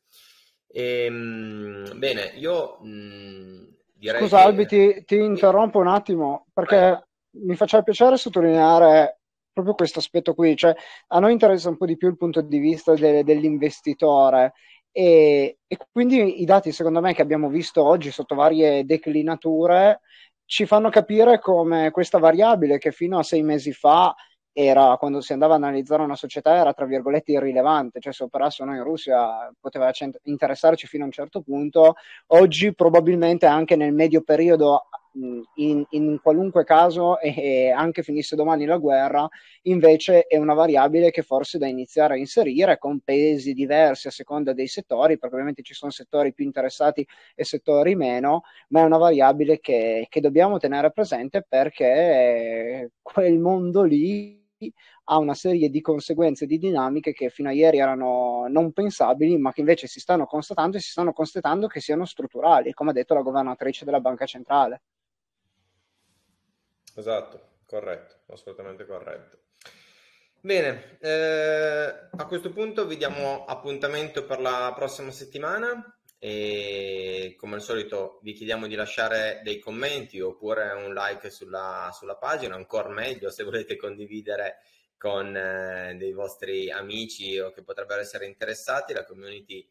E, 0.66 1.04
ehm, 1.04 1.88
mh, 1.92 1.98
bene, 1.98 2.32
io 2.36 2.78
mh, 2.80 3.76
direi. 3.92 4.20
Scusa, 4.22 4.38
che... 4.38 4.42
Albi, 4.44 4.66
ti, 4.66 5.04
ti, 5.04 5.16
interrompo 5.16 5.78
un 5.78 5.88
attimo 5.88 6.46
perché 6.52 6.76
Vai. 6.76 7.02
Mi 7.42 7.56
faceva 7.56 7.82
piacere 7.82 8.16
sottolineare 8.16 9.20
proprio 9.52 9.74
questo 9.74 9.98
aspetto 9.98 10.34
qui. 10.34 10.56
Cioè, 10.56 10.74
a 11.08 11.18
noi 11.18 11.32
interessa 11.32 11.68
un 11.68 11.76
po' 11.76 11.86
di 11.86 11.96
più 11.96 12.08
il 12.08 12.16
punto 12.16 12.40
di 12.40 12.58
vista 12.58 12.94
de, 12.94 13.24
dell'investitore. 13.24 14.54
E, 14.92 15.58
e, 15.66 15.78
quindi 15.90 16.40
i 16.40 16.44
dati, 16.44 16.72
secondo 16.72 17.00
me, 17.00 17.14
che 17.14 17.22
abbiamo 17.22 17.48
visto 17.48 17.82
oggi 17.84 18.10
sotto 18.10 18.34
varie 18.34 18.84
declinature 18.84 20.00
ci 20.46 20.66
fanno 20.66 20.90
capire 20.90 21.40
come 21.40 21.90
questa 21.90 22.18
variabile 22.18 22.78
che 22.78 22.92
fino 22.92 23.18
a 23.18 23.22
sei 23.22 23.42
mesi 23.42 23.72
fa 23.72 24.14
era, 24.52 24.96
quando 24.98 25.20
si 25.20 25.32
andava 25.32 25.54
a 25.54 25.56
analizzare 25.56 26.02
una 26.02 26.14
società 26.14 26.54
era 26.54 26.72
tra 26.72 26.86
virgolette 26.86 27.32
irrilevante, 27.32 27.98
cioè 27.98 28.12
se 28.12 28.22
operasse 28.22 28.62
o 28.62 28.66
no 28.66 28.74
in 28.74 28.84
Russia 28.84 29.52
poteva 29.58 29.90
cent- 29.90 30.20
interessarci 30.24 30.86
fino 30.86 31.02
a 31.02 31.06
un 31.06 31.12
certo 31.12 31.40
punto, 31.42 31.94
oggi 32.28 32.72
probabilmente 32.72 33.46
anche 33.46 33.74
nel 33.74 33.92
medio 33.92 34.22
periodo 34.22 34.84
in, 35.14 35.84
in, 35.90 36.18
qualunque 36.20 36.64
caso 36.64 37.18
e 37.20 37.70
anche 37.70 38.02
finisse 38.02 38.36
domani 38.36 38.64
la 38.64 38.78
guerra, 38.78 39.28
invece 39.62 40.26
è 40.26 40.36
una 40.36 40.54
variabile 40.54 41.10
che 41.10 41.22
forse 41.22 41.58
da 41.58 41.66
iniziare 41.66 42.14
a 42.14 42.16
inserire 42.16 42.78
con 42.78 43.00
pesi 43.00 43.52
diversi 43.52 44.08
a 44.08 44.10
seconda 44.10 44.52
dei 44.52 44.66
settori, 44.66 45.18
perché 45.18 45.34
ovviamente 45.34 45.62
ci 45.62 45.74
sono 45.74 45.90
settori 45.90 46.32
più 46.32 46.44
interessati 46.44 47.06
e 47.34 47.44
settori 47.44 47.94
meno, 47.94 48.42
ma 48.68 48.80
è 48.80 48.84
una 48.84 48.98
variabile 48.98 49.60
che, 49.60 50.06
che 50.08 50.20
dobbiamo 50.20 50.58
tenere 50.58 50.90
presente 50.92 51.44
perché 51.46 52.90
quel 53.02 53.38
mondo 53.38 53.82
lì 53.82 54.42
ha 55.04 55.18
una 55.18 55.34
serie 55.34 55.68
di 55.68 55.80
conseguenze, 55.80 56.46
di 56.46 56.58
dinamiche 56.58 57.12
che 57.12 57.28
fino 57.28 57.48
a 57.48 57.52
ieri 57.52 57.78
erano 57.78 58.46
non 58.48 58.72
pensabili, 58.72 59.36
ma 59.36 59.52
che 59.52 59.60
invece 59.60 59.86
si 59.86 60.00
stanno 60.00 60.26
constatando 60.26 60.76
e 60.76 60.80
si 60.80 60.90
stanno 60.90 61.12
constatando 61.12 61.66
che 61.66 61.80
siano 61.80 62.04
strutturali, 62.04 62.72
come 62.72 62.90
ha 62.90 62.92
detto 62.94 63.14
la 63.14 63.22
governatrice 63.22 63.84
della 63.84 64.00
Banca 64.00 64.26
Centrale. 64.26 64.82
Esatto, 66.96 67.58
corretto, 67.66 68.32
assolutamente 68.32 68.86
corretto. 68.86 69.38
Bene, 70.40 70.98
eh, 71.00 72.08
a 72.10 72.26
questo 72.26 72.52
punto 72.52 72.86
vi 72.86 72.96
diamo 72.96 73.46
appuntamento 73.46 74.26
per 74.26 74.40
la 74.40 74.72
prossima 74.76 75.10
settimana 75.10 75.98
e 76.18 77.34
come 77.38 77.54
al 77.54 77.62
solito 77.62 78.18
vi 78.22 78.32
chiediamo 78.34 78.66
di 78.66 78.74
lasciare 78.74 79.40
dei 79.42 79.58
commenti 79.58 80.20
oppure 80.20 80.70
un 80.72 80.92
like 80.92 81.30
sulla, 81.30 81.90
sulla 81.92 82.16
pagina, 82.16 82.54
ancora 82.54 82.90
meglio 82.90 83.30
se 83.30 83.42
volete 83.42 83.76
condividere 83.76 84.58
con 84.98 85.34
eh, 85.36 85.96
dei 85.98 86.12
vostri 86.12 86.70
amici 86.70 87.38
o 87.38 87.50
che 87.50 87.62
potrebbero 87.62 88.00
essere 88.00 88.26
interessati, 88.26 88.92
la 88.92 89.04
community 89.04 89.66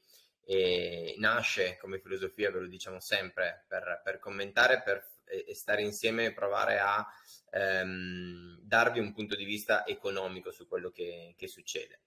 eh, 0.46 1.16
nasce 1.18 1.78
come 1.80 2.00
filosofia, 2.00 2.52
ve 2.52 2.60
lo 2.60 2.68
diciamo 2.68 3.00
sempre, 3.00 3.66
per, 3.68 4.02
per 4.04 4.20
commentare, 4.20 4.82
per 4.84 5.12
e, 5.26 5.54
stare 5.56 5.82
insieme 5.82 6.26
e 6.26 6.34
provare 6.34 6.80
a 6.80 7.06
ehm, 7.52 8.60
darvi 8.62 9.00
un 9.00 9.14
punto 9.14 9.36
di 9.36 9.46
vista 9.46 9.86
economico 9.86 10.52
su 10.52 10.68
quello 10.68 10.90
che, 10.90 11.34
che 11.38 11.48
succede. 11.48 12.02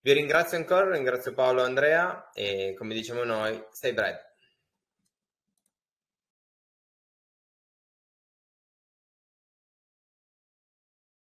Vi 0.00 0.12
ringrazio 0.12 0.56
ancora, 0.56 0.90
ringrazio 0.90 1.32
Paolo 1.32 1.60
e 1.62 1.66
Andrea 1.66 2.30
e 2.32 2.74
come 2.76 2.94
diciamo 2.94 3.22
noi, 3.24 3.62
stay 3.70 3.92
bread. 3.92 4.31